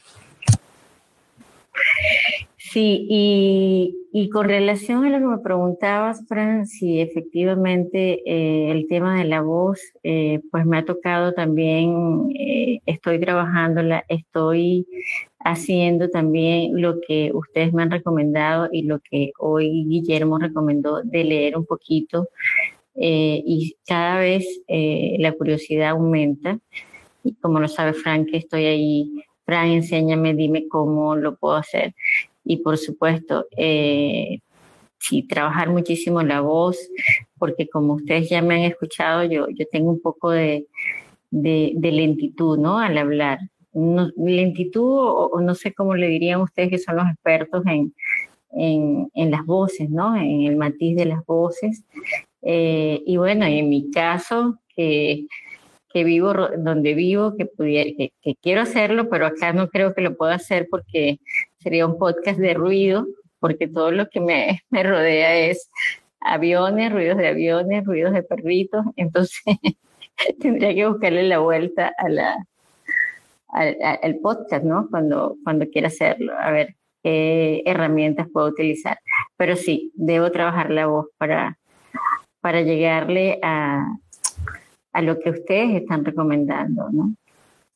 [2.56, 9.18] Sí, y, con relación a lo que me preguntabas, Fran, si efectivamente eh, el tema
[9.18, 14.88] de la voz, eh, pues me ha tocado también, eh, estoy trabajándola, estoy
[15.38, 21.22] haciendo también lo que ustedes me han recomendado y lo que hoy Guillermo recomendó de
[21.22, 22.28] leer un poquito
[22.94, 26.58] y cada vez la curiosidad aumenta.
[27.24, 31.94] Y como lo sabe Fran, que estoy ahí, Fran, enséñame, dime cómo lo puedo hacer
[32.44, 34.40] y por supuesto, eh,
[34.98, 36.78] sí, trabajar muchísimo la voz,
[37.38, 40.66] porque como ustedes ya me han escuchado, yo, yo tengo un poco de,
[41.30, 42.78] de, lentitud, ¿no?
[42.78, 43.38] Al hablar.
[43.72, 47.94] lentitud, o, no sé cómo le dirían ustedes que son los expertos en,
[48.52, 50.16] en, en las voces, ¿no?
[50.16, 51.84] En el matiz de las voces.
[52.42, 55.26] Eh, y bueno, en mi caso, que
[55.92, 57.90] que vivo donde vivo, que, pudiera,
[58.22, 61.20] que, quiero hacerlo, pero acá no creo que lo pueda hacer porque
[61.58, 63.06] sería un podcast de ruido,
[63.40, 65.70] porque todo lo que me, me rodea es
[66.20, 69.42] aviones, ruidos de aviones, ruidos de perritos, entonces
[70.40, 72.46] tendría que buscarle la vuelta a la,
[73.48, 74.88] al, podcast, ¿no?
[74.90, 78.98] Cuando, cuando quiera hacerlo, a ver qué herramientas puedo utilizar.
[79.36, 81.58] Pero sí, debo trabajar la voz para,
[82.42, 83.86] para llegarle a,
[84.92, 87.14] a lo que ustedes están recomendando, ¿no?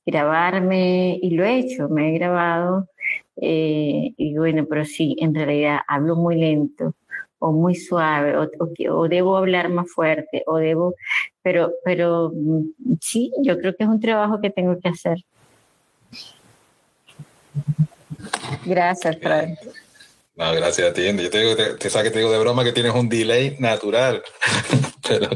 [0.04, 2.88] Grabarme, y lo he hecho, me he grabado,
[3.36, 6.94] eh, y bueno, pero sí, en realidad hablo muy lento
[7.38, 8.48] o muy suave, o,
[8.90, 10.94] o, debo hablar más fuerte, o debo,
[11.42, 15.18] pero, pero mm, sí, yo creo que es un trabajo que tengo que hacer.
[18.64, 19.56] Gracias, Fran.
[20.36, 22.72] No, gracias a ti, Yo te digo, te, te, que te digo de broma que
[22.72, 24.22] tienes un delay natural,
[25.08, 25.30] pero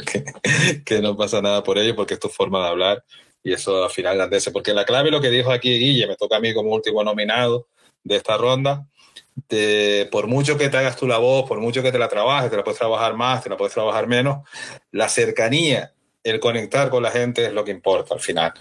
[0.85, 3.05] que, no pasa nada por ello porque es tu forma de hablar
[3.43, 4.51] y eso al final grandece.
[4.51, 7.69] Porque la clave lo que dijo aquí Guille, me toca a mí como último nominado
[8.05, 8.87] de esta ronda,
[9.49, 12.51] de, por mucho que te hagas tú la voz, por mucho que te la trabajes,
[12.51, 14.47] te la puedes trabajar más, te la puedes trabajar menos,
[14.93, 18.53] la cercanía, el conectar con la gente es lo que importa al final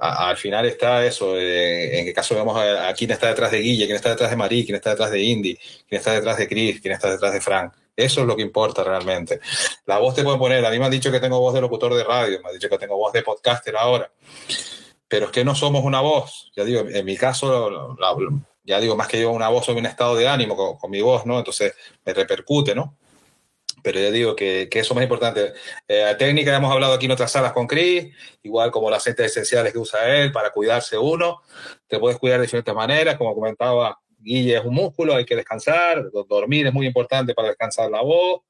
[0.00, 3.86] al final está eso, eh, en qué caso vemos a, quién está detrás de Guille,
[3.86, 5.56] quién está detrás de Marí, quién está detrás de Indy,
[5.88, 7.72] quién está detrás de Chris, quién está detrás de Frank.
[7.96, 9.40] Eso es lo que importa realmente.
[9.86, 11.94] La voz te puede poner, a mí me han dicho que tengo voz de locutor
[11.94, 14.10] de radio, me han dicho que tengo voz de podcaster ahora,
[15.08, 16.52] pero es que no somos una voz.
[16.54, 17.96] Ya digo, en mi caso,
[18.64, 21.26] ya digo, más que yo una voz, soy un estado de ánimo con mi voz,
[21.26, 21.38] ¿no?
[21.38, 21.74] Entonces
[22.04, 22.96] me repercute, ¿no?
[23.82, 25.52] Pero ya digo que, que eso es más importante.
[25.86, 29.72] Eh, técnica hemos hablado aquí en otras salas con Chris, igual como las aceites esenciales
[29.72, 31.42] que usa él para cuidarse uno.
[31.86, 36.10] Te puedes cuidar de diferentes maneras, como comentaba Guille, es un músculo, hay que descansar,
[36.28, 38.42] dormir es muy importante para descansar la voz,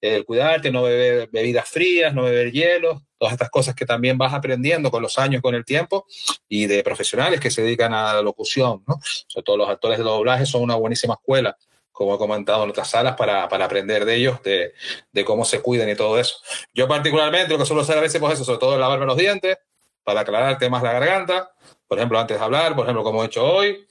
[0.00, 4.32] el cuidarte, no beber bebidas frías, no beber hielo, todas estas cosas que también vas
[4.32, 6.06] aprendiendo con los años, con el tiempo,
[6.48, 8.98] y de profesionales que se dedican a la locución, ¿no?
[9.26, 11.56] Sobre todo los actores de doblaje son una buenísima escuela
[12.00, 14.72] como he comentado en otras salas, para, para aprender de ellos, de,
[15.12, 16.36] de, cómo se cuidan y todo eso.
[16.72, 19.58] Yo particularmente lo que suelo hacer a veces, pues eso, sobre todo lavarme los dientes,
[20.02, 21.52] para aclararte más la garganta,
[21.86, 23.86] por ejemplo, antes de hablar, por ejemplo, como he hecho hoy,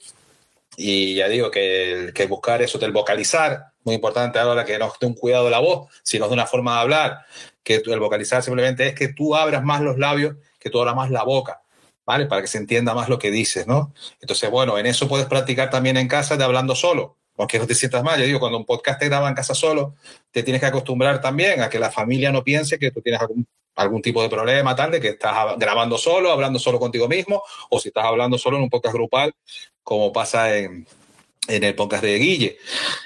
[0.76, 5.06] y ya digo que, que buscar eso del vocalizar, muy importante ahora que no esté
[5.06, 7.18] un cuidado de la voz, sino de una forma de hablar,
[7.62, 11.12] que el vocalizar simplemente es que tú abras más los labios, que tú abras más
[11.12, 11.62] la boca.
[12.04, 12.26] ¿Vale?
[12.26, 13.94] Para que se entienda más lo que dices, ¿no?
[14.20, 17.19] Entonces, bueno, en eso puedes practicar también en casa de hablando solo
[17.58, 18.18] no te sientas mal.
[18.18, 19.94] Yo digo, cuando un podcast te graba en casa solo,
[20.30, 23.46] te tienes que acostumbrar también a que la familia no piense que tú tienes algún,
[23.76, 27.80] algún tipo de problema, tal, de que estás grabando solo, hablando solo contigo mismo, o
[27.80, 29.34] si estás hablando solo en un podcast grupal,
[29.82, 30.86] como pasa en,
[31.48, 32.58] en el podcast de Guille.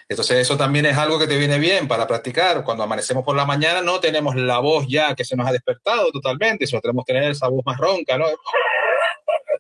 [0.09, 2.65] Entonces eso también es algo que te viene bien para practicar.
[2.65, 6.11] Cuando amanecemos por la mañana no tenemos la voz ya que se nos ha despertado
[6.13, 8.27] totalmente, sino tenemos que tener esa voz más ronca, ¿no?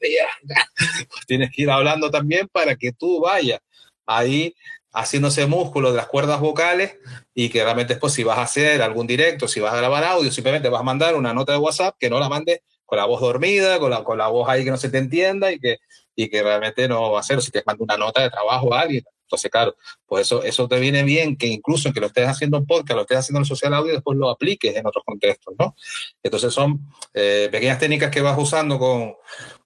[1.27, 3.61] tienes que ir hablando también para que tú vayas
[4.07, 4.55] ahí
[4.95, 6.97] haciéndose músculo de las cuerdas vocales
[7.35, 10.31] y que realmente después si vas a hacer algún directo, si vas a grabar audio,
[10.31, 13.21] simplemente vas a mandar una nota de WhatsApp que no la mandes con la voz
[13.21, 15.79] dormida, con la, con la voz ahí que no se te entienda y que,
[16.15, 18.83] y que realmente no va a ser, si te manda una nota de trabajo a
[18.83, 19.05] alguien.
[19.23, 19.75] Entonces, claro,
[20.07, 22.95] pues eso, eso te viene bien que incluso en que lo estés haciendo en podcast,
[22.95, 25.75] lo estés haciendo en social audio, después lo apliques en otros contextos, ¿no?
[26.23, 29.15] Entonces son eh, pequeñas técnicas que vas usando con,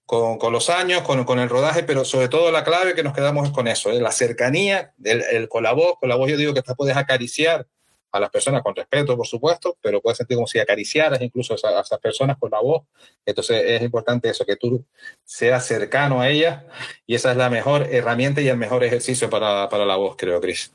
[0.09, 3.13] con, con los años, con, con, el rodaje, pero sobre todo la clave que nos
[3.13, 4.01] quedamos es con eso, ¿eh?
[4.01, 6.97] la cercanía, el, el, con la voz, con la voz yo digo que te puedes
[6.97, 7.67] acariciar
[8.11, 11.81] a las personas con respeto, por supuesto, pero puedes sentir como si acariciaras incluso a,
[11.81, 12.87] esas personas con la voz.
[13.23, 14.83] Entonces es importante eso, que tú
[15.23, 16.63] seas cercano a ellas
[17.05, 20.41] y esa es la mejor herramienta y el mejor ejercicio para, para la voz, creo,
[20.41, 20.71] Cris.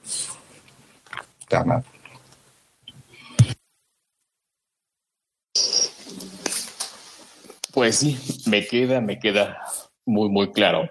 [7.74, 8.16] Pues sí,
[8.46, 9.58] me queda, me queda
[10.06, 10.88] muy, muy claro.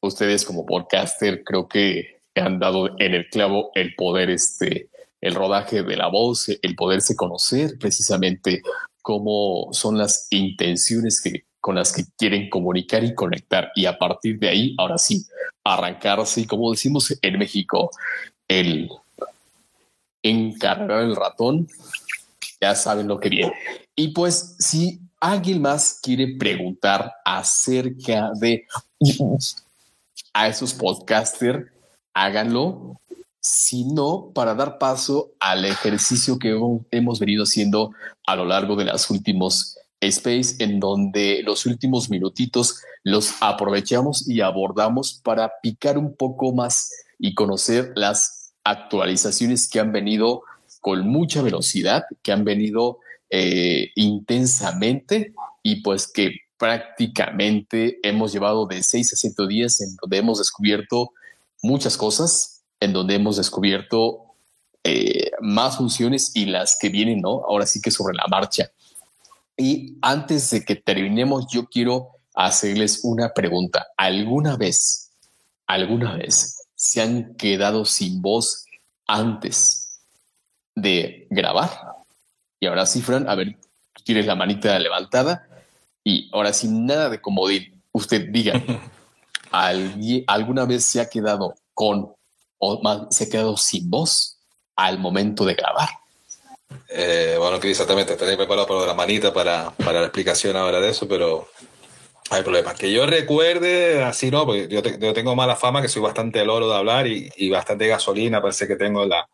[0.00, 4.88] Ustedes como podcaster creo que han dado en el clavo el poder, este,
[5.20, 8.62] el rodaje de la voz, el poderse conocer precisamente
[9.02, 13.70] cómo son las intenciones que, con las que quieren comunicar y conectar.
[13.74, 15.26] Y a partir de ahí, ahora sí,
[15.62, 17.90] arrancarse, como decimos en México,
[18.48, 18.88] el
[20.22, 21.68] encargar el ratón,
[22.62, 23.52] ya saben lo que viene.
[23.94, 28.66] Y pues si alguien más quiere preguntar acerca de
[30.34, 31.70] a esos podcasters,
[32.12, 33.00] háganlo.
[33.46, 36.58] Sino para dar paso al ejercicio que
[36.90, 37.92] hemos venido haciendo
[38.26, 44.40] a lo largo de los últimos space, en donde los últimos minutitos los aprovechamos y
[44.40, 50.42] abordamos para picar un poco más y conocer las actualizaciones que han venido
[50.80, 52.98] con mucha velocidad, que han venido
[53.36, 60.18] eh, intensamente y pues que prácticamente hemos llevado de 6 a 7 días en donde
[60.18, 61.10] hemos descubierto
[61.60, 64.36] muchas cosas, en donde hemos descubierto
[64.84, 67.42] eh, más funciones y las que vienen, ¿no?
[67.44, 68.70] Ahora sí que sobre la marcha.
[69.56, 73.88] Y antes de que terminemos, yo quiero hacerles una pregunta.
[73.96, 75.10] ¿Alguna vez,
[75.66, 78.64] alguna vez se han quedado sin voz
[79.08, 79.98] antes
[80.76, 81.93] de grabar?
[82.64, 83.58] Y ahora sí, Fran, a ver,
[84.06, 85.46] quieres la manita levantada
[86.02, 87.78] y ahora sí, nada de comodín.
[87.92, 88.54] Usted diga,
[89.52, 92.14] ¿alguna vez se ha quedado con
[92.56, 94.38] o más, se ha quedado sin voz
[94.76, 95.90] al momento de grabar?
[96.88, 100.88] Eh, bueno, que exactamente, tenía preparado para la manita para, para la explicación ahora de
[100.88, 101.46] eso, pero
[102.30, 102.74] hay problema.
[102.74, 106.76] Que yo recuerde, así no, porque yo, tengo mala fama, que soy bastante loro de
[106.76, 109.28] hablar y, y, bastante gasolina, parece que tengo en la,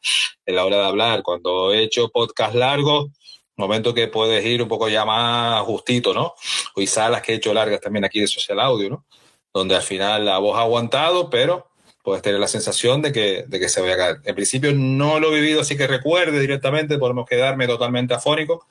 [0.46, 1.22] en la hora de hablar.
[1.22, 3.12] Cuando he hecho podcast largos,
[3.60, 6.34] momento que puedes ir un poco ya más justito, ¿no?
[6.74, 9.04] O salas que he hecho largas también aquí de Social Audio, ¿no?
[9.52, 11.70] Donde al final la voz ha aguantado, pero
[12.02, 14.16] puedes tener la sensación de que, de que se vaya a caer.
[14.24, 18.66] En principio no lo he vivido así que recuerde directamente, podemos quedarme totalmente afónico,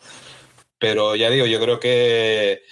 [0.78, 2.64] pero ya digo, yo creo que,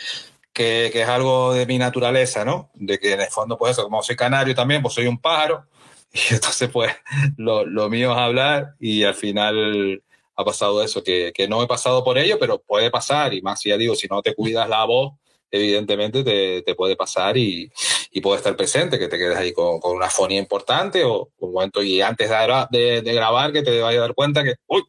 [0.53, 2.71] que, que, es algo de mi naturaleza, ¿no?
[2.73, 5.65] De que en el fondo, pues eso, como soy canario también, pues soy un pájaro,
[6.13, 6.93] y entonces pues
[7.37, 10.03] lo, lo mío es hablar y al final
[10.37, 13.63] ha pasado eso, que, que, no he pasado por ello, pero puede pasar, y más
[13.63, 15.13] ya digo, si no te cuidas la voz,
[15.49, 17.71] evidentemente te, te puede pasar y,
[18.11, 21.53] y, puede estar presente, que te quedes ahí con, con una fonía importante o un
[21.53, 22.29] momento y antes
[22.69, 24.83] de, de, grabar que te vayas a dar cuenta que, uy,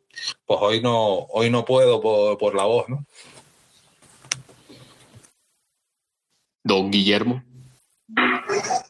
[0.44, 3.06] pues hoy no, hoy no puedo por, por la voz, ¿no?
[6.62, 7.42] Don Guillermo.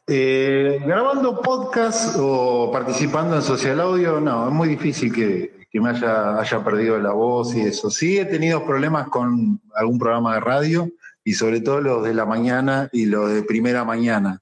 [0.08, 5.90] Eh, grabando podcast o participando en social audio, no, es muy difícil que, que me
[5.90, 7.90] haya, haya perdido la voz y eso.
[7.90, 10.90] Sí he tenido problemas con algún programa de radio
[11.24, 14.40] y sobre todo los de la mañana y los de primera mañana.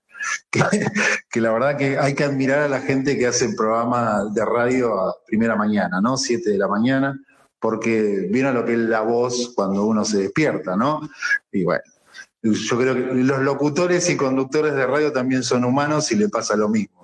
[1.30, 4.98] Que, la verdad que hay que admirar a la gente que hace programa de radio
[4.98, 6.16] a primera mañana, ¿no?
[6.16, 7.20] Siete de la mañana,
[7.60, 11.02] porque vieron lo que es la voz cuando uno se despierta, ¿no?
[11.52, 11.82] Y bueno,
[12.42, 16.56] yo creo que los locutores y conductores de radio también son humanos y le pasa
[16.56, 16.95] lo mismo.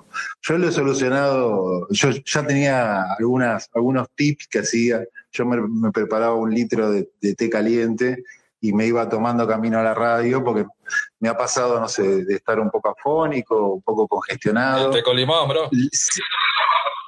[0.43, 6.35] Yo lo he solucionado, yo ya tenía algunas, algunos tips que hacía, yo me, preparaba
[6.35, 8.23] un litro de, té caliente
[8.61, 10.67] y me iba tomando camino a la radio porque
[11.21, 14.91] me ha pasado, no sé, de estar un poco afónico, un poco congestionado.
[14.91, 15.71] té con limón, bro.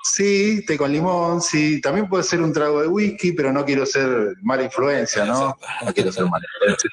[0.03, 1.81] Sí, té con limón, sí.
[1.81, 5.57] También puede ser un trago de whisky, pero no quiero ser mala influencia, ¿no?
[5.85, 6.91] No quiero ser mala influencia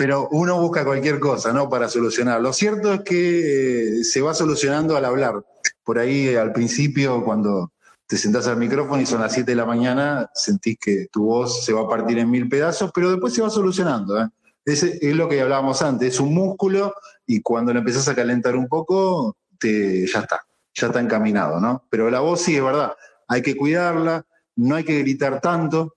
[0.00, 1.68] pero uno busca cualquier cosa, ¿no?
[1.68, 2.40] Para solucionar.
[2.40, 5.44] Lo cierto es que eh, se va solucionando al hablar.
[5.84, 7.72] Por ahí al principio, cuando
[8.06, 11.66] te sentás al micrófono y son las 7 de la mañana, sentís que tu voz
[11.66, 14.18] se va a partir en mil pedazos, pero después se va solucionando.
[14.18, 14.26] ¿eh?
[14.64, 16.94] Es lo que hablábamos antes, es un músculo
[17.26, 20.40] y cuando lo empezás a calentar un poco, te, ya está,
[20.72, 21.84] ya está encaminado, ¿no?
[21.90, 22.94] Pero la voz sí es verdad,
[23.28, 24.24] hay que cuidarla,
[24.56, 25.96] no hay que gritar tanto,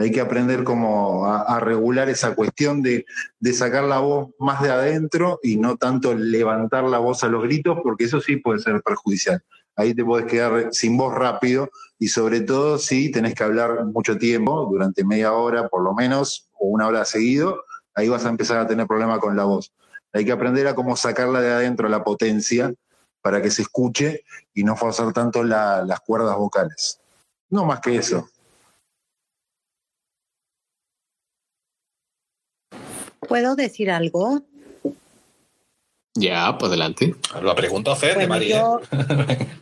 [0.00, 3.04] hay que aprender como a, regular esa cuestión de,
[3.52, 7.80] sacar la voz más de adentro y no tanto levantar la voz a los gritos,
[7.82, 9.42] porque eso sí puede ser perjudicial.
[9.76, 14.16] Ahí te puedes quedar sin voz rápido y sobre todo si tenés que hablar mucho
[14.16, 17.62] tiempo, durante media hora por lo menos, o una hora seguido,
[17.94, 19.70] ahí vas a empezar a tener problema con la voz.
[20.14, 22.72] Hay que aprender a cómo sacarla de adentro, la potencia,
[23.20, 24.24] para que se escuche
[24.54, 27.02] y no forzar tanto las cuerdas vocales.
[27.50, 28.30] No más que eso.
[33.30, 34.42] ¿Puedo decir algo?
[36.16, 37.14] Ya, pues adelante.
[37.40, 38.64] La pregunta Fer María.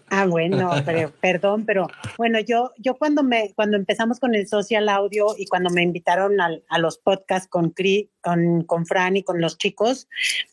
[0.09, 4.89] ah, bueno, pero, perdón, pero bueno, yo, yo cuando me, cuando empezamos con el social
[4.89, 7.75] audio y cuando me invitaron a, a los podcasts con,
[8.23, 10.09] con, con Fran y con los chicos,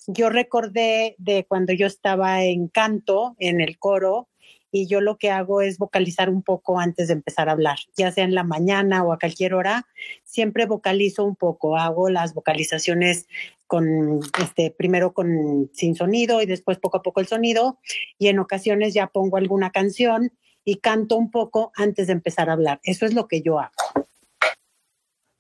[0.08, 4.28] yo recordé de cuando yo estaba en canto, en el coro,
[4.72, 8.12] y yo lo que hago es vocalizar un poco antes de empezar a hablar, ya
[8.12, 9.88] sea en la mañana o a cualquier hora,
[10.24, 13.28] siempre vocalizo un poco, hago las vocalizaciones
[13.68, 17.80] con este primero con sin sonido y después poco a poco el sonido
[18.18, 20.32] y en ocasiones ya pongo alguna canción
[20.64, 22.80] y canto un poco antes de empezar a hablar.
[22.84, 23.72] Eso es lo que yo hago.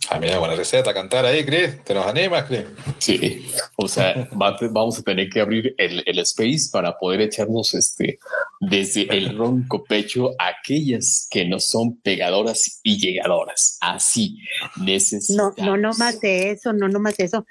[0.09, 1.83] Ah, mira, buena receta, cantar ahí, Chris.
[1.83, 2.65] ¿Te nos animas, Chris?
[2.99, 8.19] Sí, o sea, vamos a tener que abrir el, el, space para poder echarnos este
[8.59, 13.77] desde el ronco pecho aquellas que no son pegadoras y llegadoras.
[13.81, 14.37] Así
[14.77, 15.57] necesitamos.
[15.57, 17.45] No, no, no más de eso, no, no más de eso.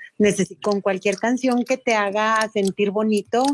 [0.62, 3.44] con cualquier canción que te haga sentir bonito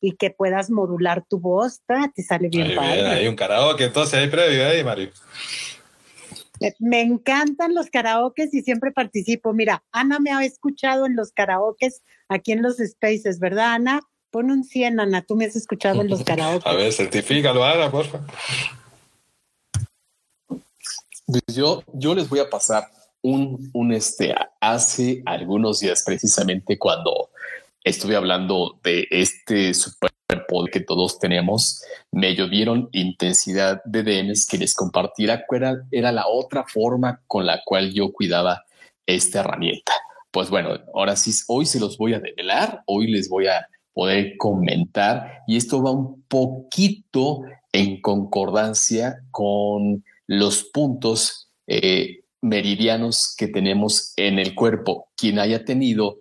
[0.00, 1.80] y que puedas modular tu voz,
[2.14, 3.06] te sale bien padre.
[3.06, 5.10] hay un karaoke, entonces hay previo ahí, Mario.
[6.78, 9.52] Me encantan los karaokes y siempre participo.
[9.52, 14.00] Mira, Ana me ha escuchado en los karaokes aquí en los spaces, ¿verdad, Ana?
[14.30, 16.66] Pon un 100, Ana, tú me has escuchado en los karaokes.
[16.68, 18.26] A ver, certifícalo, Ana, por favor.
[21.26, 22.86] Pues yo, yo les voy a pasar
[23.22, 27.30] un, un este, hace algunos días precisamente cuando
[27.84, 30.10] estuve hablando de este super
[30.48, 36.26] poder que todos tenemos, me llovieron intensidad de DMs que les compartiera cuál era, la
[36.26, 38.64] otra forma con la cual yo cuidaba
[39.06, 39.92] esta herramienta.
[40.30, 44.36] Pues bueno, ahora sí, hoy se los voy a develar, hoy les voy a poder
[44.38, 54.12] comentar y esto va un poquito en concordancia con los puntos eh, meridianos que tenemos
[54.16, 55.08] en el cuerpo.
[55.16, 56.18] Quien haya tenido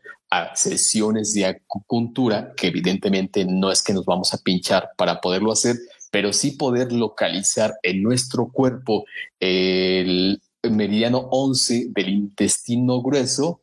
[0.56, 5.78] sesiones de acupuntura, que evidentemente no es que nos vamos a pinchar para poderlo hacer,
[6.12, 9.06] pero sí poder localizar en nuestro cuerpo
[9.40, 13.62] el meridiano 11 del intestino grueso.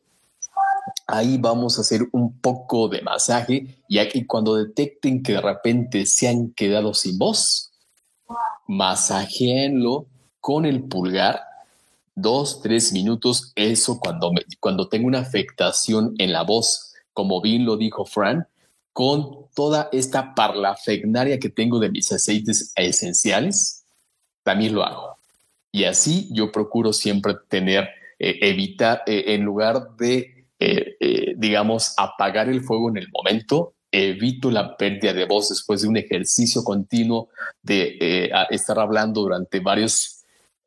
[1.07, 6.05] Ahí vamos a hacer un poco de masaje y aquí cuando detecten que de repente
[6.05, 7.71] se han quedado sin voz,
[8.67, 10.07] masajeenlo
[10.39, 11.50] con el pulgar
[12.15, 13.51] dos, tres minutos.
[13.55, 18.47] Eso cuando, cuando tengo una afectación en la voz, como bien lo dijo Fran,
[18.93, 23.85] con toda esta parlafegnaria que tengo de mis aceites esenciales,
[24.43, 25.17] también lo hago.
[25.71, 27.89] Y así yo procuro siempre tener,
[28.19, 34.51] eh, evitar, eh, en lugar de, eh, digamos, apagar el fuego en el momento, evito
[34.51, 37.29] la pérdida de voz después de un ejercicio continuo
[37.61, 40.20] de estar hablando durante varias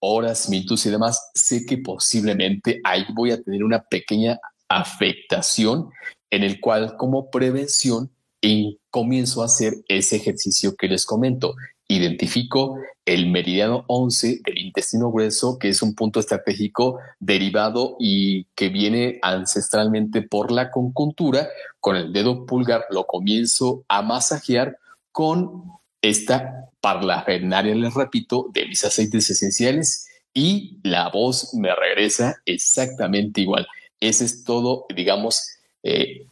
[0.04, 1.30] horas, minutos y demás.
[1.34, 4.38] Sé que posiblemente ahí voy a tener una pequeña
[4.68, 5.90] afectación
[6.30, 8.10] en el cual como prevención
[8.90, 11.54] comienzo a hacer ese ejercicio que les comento.
[11.88, 18.68] Identifico el meridiano 11 del intestino grueso, que es un punto estratégico derivado y que
[18.68, 21.48] viene ancestralmente por la conjuntura.
[21.80, 24.78] Con el dedo pulgar lo comienzo a masajear
[25.12, 25.64] con
[26.08, 33.66] esta parlafernaria, les repito, de mis aceites esenciales y la voz me regresa exactamente igual.
[34.00, 35.46] Ese es todo, digamos,
[35.82, 36.26] eh,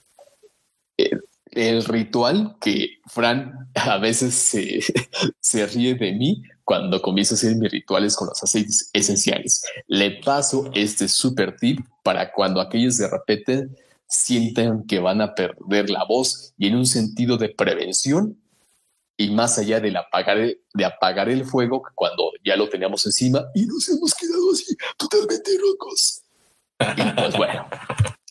[0.99, 1.11] eh,
[1.53, 4.81] el ritual que Fran a veces se,
[5.41, 9.63] se, ríe de mí cuando comienzo a hacer mis rituales con los aceites esenciales.
[9.87, 13.69] Le paso este super tip para cuando aquellos de repente
[14.07, 18.42] sientan que van a perder la voz y en un sentido de prevención
[19.17, 23.67] y más allá de apagar, de apagar el fuego cuando ya lo teníamos encima y
[23.67, 26.23] nos hemos quedado así totalmente locos.
[26.97, 27.67] Y pues bueno,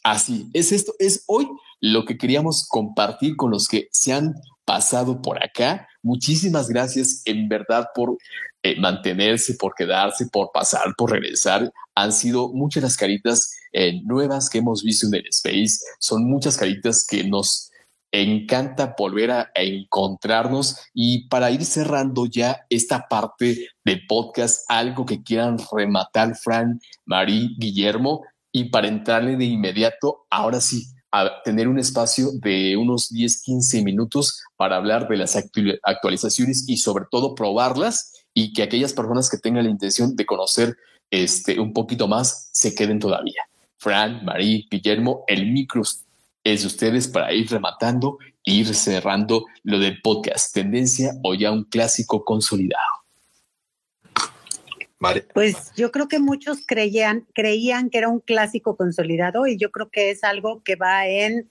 [0.03, 1.47] así es esto, es hoy
[1.79, 5.87] lo que queríamos compartir con los que se han pasado por acá.
[6.03, 8.17] Muchísimas gracias en verdad por
[8.63, 11.71] eh, mantenerse, por quedarse, por pasar, por regresar.
[11.95, 15.79] Han sido muchas las caritas eh, nuevas que hemos visto en el Space.
[15.99, 17.70] Son muchas caritas que nos
[18.11, 25.23] encanta volver a, encontrarnos y para ir cerrando ya esta parte del podcast, algo que
[25.23, 31.79] quieran rematar, Fran, Marí, Guillermo, y para entrarle de inmediato, ahora sí, a tener un
[31.79, 35.35] espacio de unos 10, 15 minutos para hablar de las
[35.83, 40.77] actualizaciones y sobre todo probarlas y que aquellas personas que tengan la intención de conocer
[41.09, 43.43] este, un poquito más se queden todavía.
[43.77, 45.81] Fran, Marí, Guillermo, el micro
[46.43, 51.51] es de ustedes para ir rematando e ir cerrando lo del podcast, tendencia o ya
[51.51, 53.01] un clásico consolidado.
[55.33, 59.89] Pues yo creo que muchos creían, creían que era un clásico consolidado y yo creo
[59.89, 61.49] que es algo que va en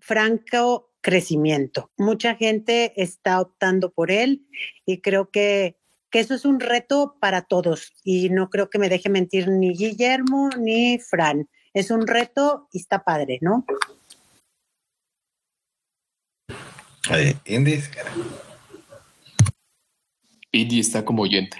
[0.00, 1.90] franco crecimiento.
[1.96, 4.46] Mucha gente está optando por él
[4.84, 5.76] y creo que,
[6.10, 9.74] que eso es un reto para todos y no creo que me deje mentir ni
[9.74, 11.48] Guillermo ni Fran.
[11.74, 13.64] Es un reto y está padre, ¿no?
[17.46, 17.82] Indy.
[20.52, 21.56] Indy está como oyente.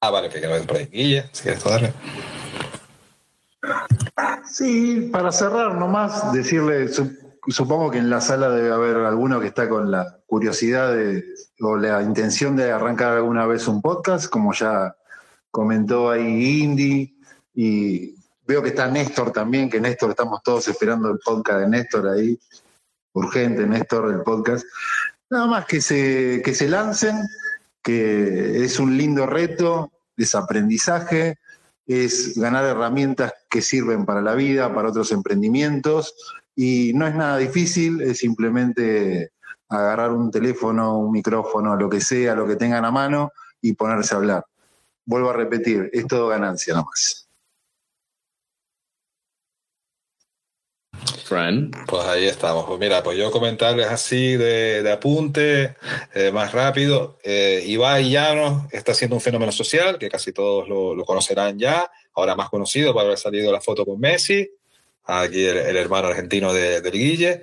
[0.00, 0.86] Ah, vale, que por ahí.
[0.86, 1.92] Guille, si quieres darle.
[4.50, 6.88] Sí, para cerrar nomás, decirle,
[7.46, 11.24] supongo que en la sala debe haber alguno que está con la curiosidad de,
[11.60, 14.96] o la intención de arrancar alguna vez un podcast, como ya
[15.50, 17.16] comentó ahí Indy,
[17.54, 18.14] y
[18.46, 22.38] veo que está Néstor también, que Néstor, estamos todos esperando el podcast de Néstor ahí,
[23.12, 24.64] urgente Néstor, el podcast.
[25.30, 27.16] Nada más que se, que se lancen,
[27.82, 31.38] que es un lindo reto, es aprendizaje,
[31.86, 36.14] es ganar herramientas que sirven para la vida, para otros emprendimientos,
[36.54, 39.32] y no es nada difícil, es simplemente
[39.68, 44.14] agarrar un teléfono, un micrófono, lo que sea, lo que tengan a mano y ponerse
[44.14, 44.44] a hablar.
[45.04, 47.29] Vuelvo a repetir, es todo ganancia nomás.
[51.86, 52.64] Pues ahí estamos.
[52.66, 55.76] Pues mira, pues yo comentarles así de, apunte,
[56.12, 57.18] eh, más rápido.
[57.22, 61.88] Eh, Ibai Llanos está haciendo un fenómeno social que casi todos lo, conocerán ya.
[62.14, 64.50] Ahora más conocido por haber salido la foto con Messi.
[65.04, 67.42] Aquí el, hermano argentino de, del Guille.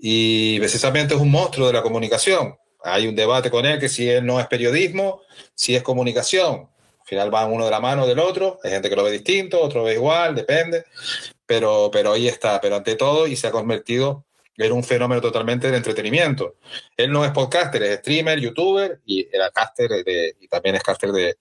[0.00, 2.56] Y precisamente es un monstruo de la comunicación.
[2.82, 5.20] Hay un debate con él que si él no es periodismo,
[5.54, 6.68] si es comunicación.
[7.00, 8.58] Al final van uno de la mano del otro.
[8.64, 10.86] Hay gente que lo ve distinto, otro lo ve igual, depende
[11.52, 14.24] pero, pero ahí está, pero ante todo y se ha convertido
[14.56, 16.56] en un fenómeno totalmente de entretenimiento.
[16.96, 19.90] Él no es podcaster, es streamer, youtuber y era caster
[20.40, 21.36] y también es caster de,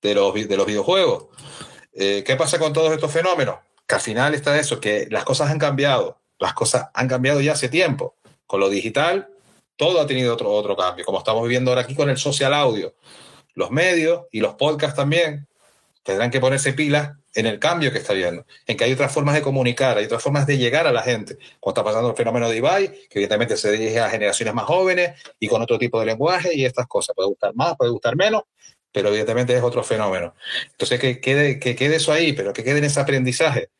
[0.00, 1.26] de, los, de los videojuegos.
[1.92, 3.56] Eh, ¿Qué pasa con todos estos fenómenos?
[3.86, 6.22] Que al final está eso, que las cosas han cambiado.
[6.38, 8.16] las cosas han cambiado ya hace tiempo.
[8.46, 9.28] Con lo digital,
[9.76, 12.94] todo ha tenido otro, otro cambio, como estamos viviendo ahora aquí con el social audio.
[13.52, 15.48] Los medios y los podcasts también
[16.02, 19.34] tendrán que ponerse pilas en el cambio que está viendo, en que hay otras formas
[19.34, 21.38] de comunicar, hay otras formas de llegar a la gente.
[21.60, 25.12] Como está pasando el fenómeno de Ibai, que evidentemente se dirige a generaciones más jóvenes
[25.38, 27.14] y con otro tipo de lenguaje y estas cosas.
[27.14, 28.42] Puede gustar más, puede gustar menos,
[28.92, 30.34] pero evidentemente es otro fenómeno.
[30.72, 33.70] Entonces, que quede, que quede eso ahí, pero que quede en ese aprendizaje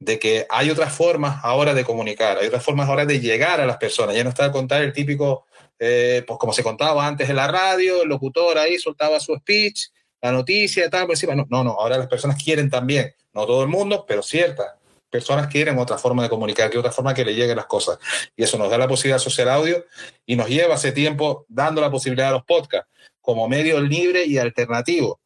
[0.00, 3.66] de que hay otras formas ahora de comunicar, hay otras formas ahora de llegar a
[3.66, 4.14] las personas.
[4.14, 5.46] Ya no está a contar el típico,
[5.78, 9.88] eh, pues como se contaba antes en la radio, el locutor ahí soltaba su speech,
[10.20, 11.34] la noticia y tal, por encima.
[11.34, 14.78] No, no, no, ahora las personas quieren también, no todo el mundo, pero ciertas
[15.10, 17.98] personas quieren otra forma de comunicar, que otra forma que le lleguen las cosas.
[18.36, 19.84] Y eso nos da la posibilidad de social audio
[20.26, 22.90] y nos lleva hace tiempo dando la posibilidad a los podcasts
[23.20, 25.20] como medio libre y alternativo.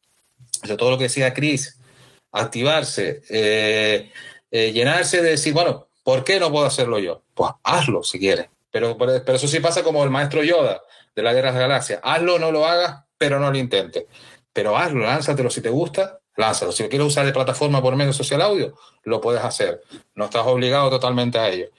[0.61, 1.79] Eso todo lo que decía Chris,
[2.31, 4.11] activarse, eh,
[4.51, 7.23] eh, llenarse de decir, bueno, ¿por qué no puedo hacerlo yo?
[7.33, 8.47] Pues hazlo si quieres.
[8.71, 10.81] Pero, pero eso sí pasa como el maestro Yoda
[11.15, 11.99] de la Guerra de las Galaxias.
[12.03, 14.05] Hazlo, no lo hagas, pero no lo intentes.
[14.53, 16.71] Pero hazlo, lánzatelo si te gusta, lánzalo.
[16.71, 19.81] Si lo quieres usar de plataforma por medio social audio, lo puedes hacer.
[20.15, 21.69] No estás obligado totalmente a ello.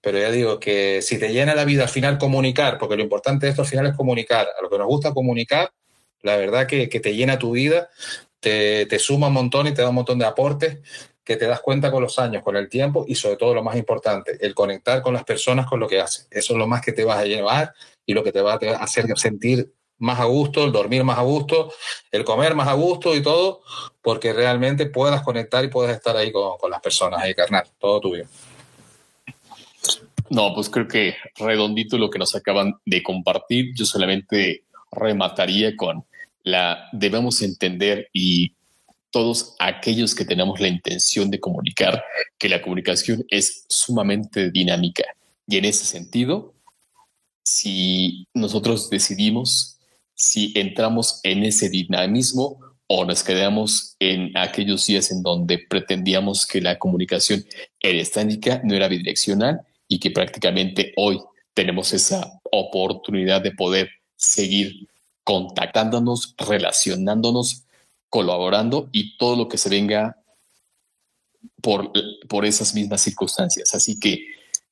[0.00, 3.46] Pero ya digo que si te llena la vida al final comunicar, porque lo importante
[3.46, 5.70] de esto al final es comunicar, a lo que nos gusta comunicar,
[6.22, 7.88] la verdad que, que te llena tu vida,
[8.40, 10.78] te, te, suma un montón y te da un montón de aportes
[11.22, 13.76] que te das cuenta con los años, con el tiempo y sobre todo lo más
[13.76, 16.28] importante, el conectar con las personas con lo que haces.
[16.30, 17.72] Eso es lo más que te vas a llevar
[18.04, 19.72] y lo que te va a hacer sentir
[20.04, 21.72] más a gusto, el dormir más a gusto,
[22.12, 23.62] el comer más a gusto y todo,
[24.02, 28.00] porque realmente puedas conectar y puedas estar ahí con, con las personas, ahí, carnal, todo
[28.00, 28.24] tuyo.
[30.30, 33.74] No, pues creo que redondito lo que nos acaban de compartir.
[33.74, 36.04] Yo solamente remataría con
[36.44, 38.54] la debemos entender y
[39.10, 42.02] todos aquellos que tenemos la intención de comunicar
[42.36, 45.04] que la comunicación es sumamente dinámica.
[45.46, 46.52] Y en ese sentido,
[47.44, 49.73] si nosotros decidimos
[50.14, 56.60] si entramos en ese dinamismo o nos quedamos en aquellos días en donde pretendíamos que
[56.60, 57.44] la comunicación
[57.80, 61.20] era estática, no era bidireccional y que prácticamente hoy
[61.54, 64.88] tenemos esa oportunidad de poder seguir
[65.24, 67.64] contactándonos, relacionándonos,
[68.10, 70.16] colaborando y todo lo que se venga
[71.62, 71.90] por,
[72.28, 73.74] por esas mismas circunstancias.
[73.74, 74.26] Así que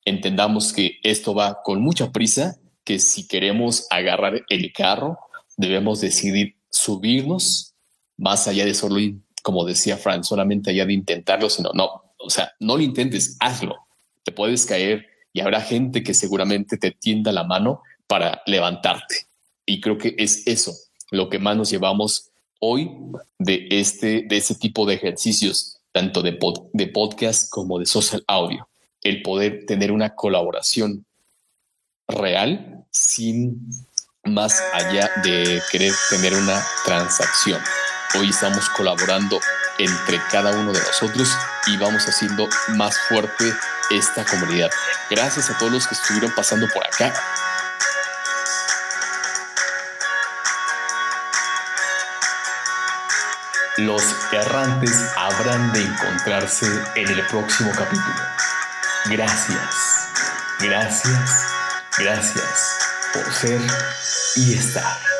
[0.05, 5.17] entendamos que esto va con mucha prisa, que si queremos agarrar el carro,
[5.57, 7.73] debemos decidir subirnos
[8.17, 8.99] más allá de solo,
[9.41, 13.75] como decía Fran, solamente allá de intentarlo, sino no, o sea, no lo intentes, hazlo.
[14.23, 19.27] Te puedes caer y habrá gente que seguramente te tienda la mano para levantarte.
[19.65, 20.73] Y creo que es eso
[21.11, 22.91] lo que más nos llevamos hoy
[23.37, 26.39] de este, de este tipo de ejercicios, tanto de,
[26.73, 28.67] de podcast como de social audio.
[29.01, 31.05] El poder tener una colaboración
[32.07, 33.67] real sin
[34.25, 37.61] más allá de querer tener una transacción.
[38.15, 39.39] Hoy estamos colaborando
[39.77, 41.29] entre cada uno de nosotros
[41.67, 43.53] y vamos haciendo más fuerte
[43.91, 44.69] esta comunidad.
[45.09, 47.13] Gracias a todos los que estuvieron pasando por acá.
[53.77, 58.15] Los errantes habrán de encontrarse en el próximo capítulo.
[59.09, 60.09] Gracias,
[60.59, 61.47] gracias,
[61.97, 63.61] gracias por ser
[64.35, 65.12] y estar.